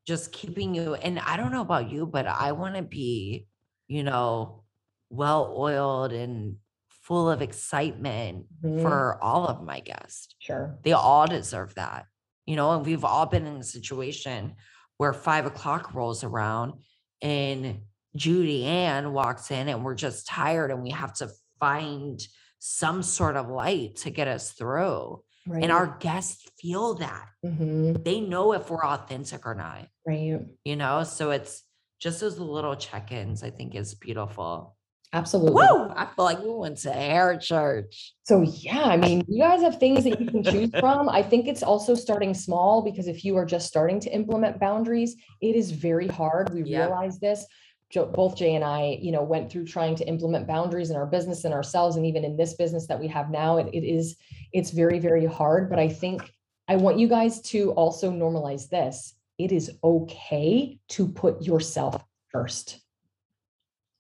just 0.07 0.33
keeping 0.33 0.75
you. 0.75 0.95
And 0.95 1.19
I 1.19 1.37
don't 1.37 1.53
know 1.53 1.63
about 1.63 1.91
you, 1.91 2.07
but 2.07 2.27
I 2.27 2.53
want 2.53 2.77
to 2.77 2.83
be, 2.83 3.47
you 3.89 4.03
know, 4.05 4.63
well 5.11 5.55
oiled 5.57 6.13
and 6.13 6.57
full 7.07 7.31
of 7.31 7.41
excitement 7.41 8.47
mm-hmm. 8.65 8.83
for 8.83 9.23
all 9.23 9.47
of 9.47 9.63
my 9.63 9.79
guests. 9.79 10.35
Sure. 10.41 10.77
They 10.83 10.93
all 10.93 11.27
deserve 11.27 11.75
that. 11.77 12.07
You 12.47 12.57
know, 12.57 12.73
and 12.73 12.85
we've 12.85 13.05
all 13.05 13.27
been 13.27 13.47
in 13.47 13.57
a 13.57 13.65
situation 13.65 14.55
where 14.97 15.13
five 15.13 15.47
o'clock 15.47 15.95
rolls 15.95 16.25
around 16.25 16.75
and 17.23 17.81
Judy 18.17 18.65
Ann 18.65 19.13
walks 19.13 19.51
in 19.51 19.69
and 19.69 19.85
we're 19.85 19.95
just 19.95 20.27
tired 20.27 20.71
and 20.71 20.83
we 20.83 20.91
have 20.91 21.13
to 21.15 21.31
find 21.61 22.21
some 22.59 23.03
sort 23.03 23.37
of 23.37 23.49
light 23.49 23.97
to 23.97 24.11
get 24.11 24.27
us 24.27 24.53
through. 24.53 25.23
Right. 25.47 25.63
And 25.63 25.71
our 25.71 25.97
guests 26.01 26.45
feel 26.61 26.95
that. 26.95 27.29
Mm-hmm. 27.45 28.03
They 28.03 28.21
know 28.21 28.53
if 28.53 28.69
we're 28.69 28.85
authentic 28.85 29.47
or 29.47 29.55
not. 29.55 29.87
Right. 30.05 30.41
You 30.65 30.77
know, 30.77 31.05
so 31.05 31.31
it's 31.31 31.63
just 32.01 32.21
those 32.21 32.39
little 32.39 32.75
check 32.75 33.13
ins, 33.13 33.45
I 33.45 33.51
think 33.51 33.77
is 33.77 33.95
beautiful. 33.95 34.76
Absolutely. 35.13 35.63
Whoa, 35.63 35.93
I 35.97 36.07
feel 36.07 36.25
like 36.25 36.41
we 36.43 36.51
went 36.51 36.79
to 36.79 36.93
hair 36.93 37.39
church. 37.39 38.15
So 38.25 38.43
yeah, 38.43 38.83
I 38.85 38.97
mean, 38.97 39.25
you 39.29 39.43
guys 39.43 39.63
have 39.63 39.79
things 39.79 40.05
that 40.05 40.21
you 40.21 40.27
can 40.27 40.43
choose 40.43 40.71
from. 40.79 41.09
I 41.09 41.23
think 41.23 41.47
it's 41.47 41.63
also 41.63 41.95
starting 41.95 42.35
small 42.35 42.83
because 42.83 43.07
if 43.07 43.25
you 43.25 43.37
are 43.37 43.47
just 43.47 43.69
starting 43.69 44.01
to 44.01 44.11
implement 44.11 44.59
boundaries, 44.59 45.17
it 45.41 45.55
is 45.57 45.71
very 45.71 46.09
hard. 46.09 46.53
We 46.53 46.63
realize 46.63 47.19
this. 47.19 47.47
Both 47.95 48.37
Jay 48.37 48.57
and 48.57 48.65
I, 48.65 48.99
you 49.01 49.13
know, 49.13 49.23
went 49.23 49.51
through 49.51 49.67
trying 49.67 49.95
to 49.97 50.09
implement 50.09 50.49
boundaries 50.49 50.91
in 50.91 50.97
our 50.97 51.07
business 51.07 51.45
and 51.45 51.55
ourselves, 51.55 51.95
and 51.97 52.05
even 52.05 52.25
in 52.25 52.37
this 52.37 52.55
business 52.55 52.89
that 52.89 52.99
we 52.99 53.07
have 53.07 53.31
now, 53.31 53.59
it, 53.59 53.69
it 53.73 53.85
is 53.85 54.17
it's 54.53 54.71
very 54.71 54.99
very 54.99 55.25
hard. 55.25 55.71
But 55.71 55.79
I 55.79 55.89
think 55.89 56.29
I 56.69 56.77
want 56.77 56.99
you 56.99 57.07
guys 57.07 57.41
to 57.43 57.71
also 57.73 58.11
normalize 58.11 58.69
this. 58.69 59.15
It 59.39 59.53
is 59.53 59.71
okay 59.85 60.81
to 60.89 61.07
put 61.09 61.43
yourself 61.43 62.05
first. 62.33 62.81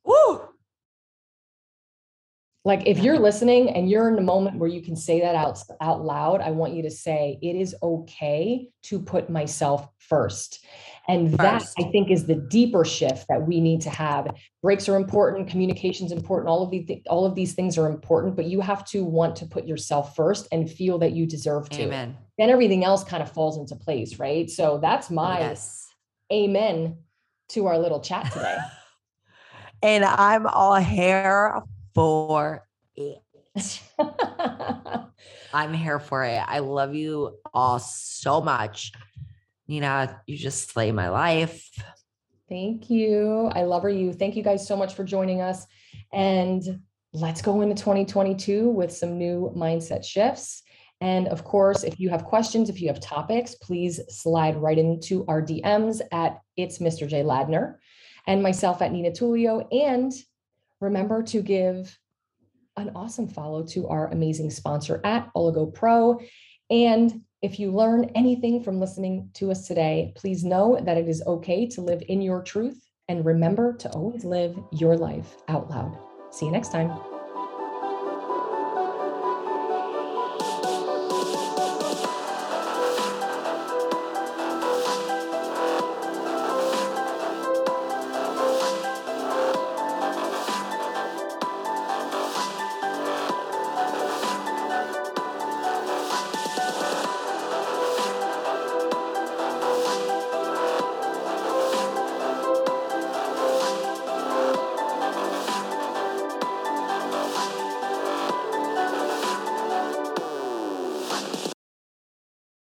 Woo! 0.05 0.46
Like 2.67 2.83
if 2.85 2.99
you're 2.99 3.21
listening 3.21 3.71
and 3.71 3.89
you're 3.89 4.09
in 4.09 4.19
a 4.19 4.23
moment 4.23 4.59
where 4.59 4.69
you 4.69 4.83
can 4.83 4.97
say 4.97 5.21
that 5.21 5.37
out 5.37 5.57
out 5.81 6.05
loud 6.05 6.41
i 6.41 6.51
want 6.51 6.75
you 6.75 6.83
to 6.83 6.91
say 6.91 7.39
it 7.41 7.55
is 7.55 7.77
okay 7.81 8.69
to 8.83 8.99
put 9.01 9.31
myself 9.31 9.89
first. 9.99 10.65
And 11.09 11.31
first. 11.31 11.39
that 11.39 11.87
i 11.87 11.91
think 11.93 12.11
is 12.11 12.27
the 12.27 12.35
deeper 12.35 12.85
shift 12.85 13.27
that 13.29 13.47
we 13.47 13.61
need 13.61 13.81
to 13.83 13.91
have. 13.91 14.35
Breaks 14.63 14.89
are 14.89 14.97
important 14.97 15.49
communications 15.49 16.11
important 16.11 16.49
all 16.49 16.63
of 16.65 16.71
these 16.73 16.91
all 17.09 17.25
of 17.25 17.37
these 17.37 17.55
things 17.55 17.79
are 17.79 17.87
important 17.87 18.35
but 18.35 18.47
you 18.47 18.61
have 18.61 18.85
to 18.87 19.05
want 19.05 19.37
to 19.37 19.47
put 19.47 19.65
yourself 19.65 20.17
first 20.17 20.49
and 20.51 20.69
feel 20.69 20.99
that 20.99 21.13
you 21.13 21.25
deserve 21.25 21.69
to. 21.71 21.83
Amen. 21.83 22.17
Then 22.37 22.51
everything 22.51 22.85
else 22.85 23.05
kind 23.05 23.23
of 23.23 23.31
falls 23.31 23.57
into 23.59 23.77
place 23.77 24.19
right? 24.19 24.51
So 24.51 24.79
that's 24.83 25.09
my 25.09 25.39
yes. 25.39 25.87
amen 26.33 26.99
to 27.51 27.67
our 27.67 27.79
little 27.79 28.01
chat 28.01 28.33
today. 28.33 28.59
And 29.83 30.07
i'm 30.07 30.47
all 30.47 30.75
hair 30.75 31.63
for 31.97 32.63
it. 32.95 33.23
I'm 35.55 35.73
here 35.73 35.99
for 35.99 36.25
it. 36.25 36.43
I 36.47 36.59
love 36.59 36.95
you 36.95 37.39
all 37.55 37.79
so 37.79 38.43
much. 38.43 38.93
Nina, 39.67 40.21
you 40.27 40.37
just 40.37 40.71
slay 40.71 40.93
my 40.93 41.09
life. 41.09 41.71
Thank 42.51 42.91
you. 42.91 43.51
I 43.55 43.63
love 43.63 43.89
you. 43.89 44.13
Thank 44.13 44.37
you 44.37 44.43
guys 44.43 44.69
so 44.69 44.77
much 44.77 44.95
for 44.95 45.05
joining 45.05 45.41
us. 45.41 45.67
And 46.13 46.83
let's 47.15 47.41
go 47.41 47.63
into 47.63 47.75
2022 47.75 48.69
with 48.69 48.93
some 48.93 49.17
new 49.17 49.51
mindset 49.57 50.05
shifts. 50.05 50.65
And 51.01 51.29
of 51.29 51.45
course, 51.45 51.83
if 51.83 51.99
you 51.99 52.11
have 52.11 52.25
questions, 52.25 52.69
if 52.69 52.83
you 52.83 52.89
have 52.89 53.01
topics, 53.01 53.55
please 53.55 54.01
slide 54.11 54.57
right 54.57 54.79
into 54.79 55.25
our 55.29 55.41
DMs 55.41 56.03
at 56.13 56.41
it's 56.59 56.79
Mr. 56.79 57.09
J 57.09 57.23
Ladner 57.23 57.77
and 58.27 58.43
myself 58.43 58.83
at 58.83 58.93
Nina 58.93 59.13
Tulio. 59.13 59.67
And 59.73 60.13
remember 60.81 61.23
to 61.25 61.43
give 61.43 61.99
an 62.77 62.93
awesome 62.95 63.29
follow 63.29 63.65
to 63.65 63.89
our 63.89 64.09
amazing 64.09 64.51
sponsor 64.51 65.01
at 65.05 65.31
Oligo 65.35 65.73
Pro. 65.73 66.21
And 66.71 67.23
if 67.43 67.59
you 67.59 67.73
learn 67.73 68.11
anything 68.15 68.63
from 68.63 68.81
listening 68.81 69.31
to 69.35 69.51
us 69.51 69.67
today, 69.67 70.13
please 70.17 70.45
know 70.45 70.79
that 70.83 70.97
it 70.97 71.09
is 71.09 71.23
okay 71.27 71.67
to 71.69 71.81
live 71.81 72.03
in 72.09 72.21
your 72.21 72.43
truth 72.43 72.83
and 73.09 73.25
remember 73.25 73.73
to 73.75 73.89
always 73.91 74.25
live 74.25 74.59
your 74.73 74.97
life 74.97 75.37
out 75.49 75.71
loud. 75.71 75.97
See 76.31 76.47
you 76.47 76.53
next 76.53 76.73
time. 76.73 77.16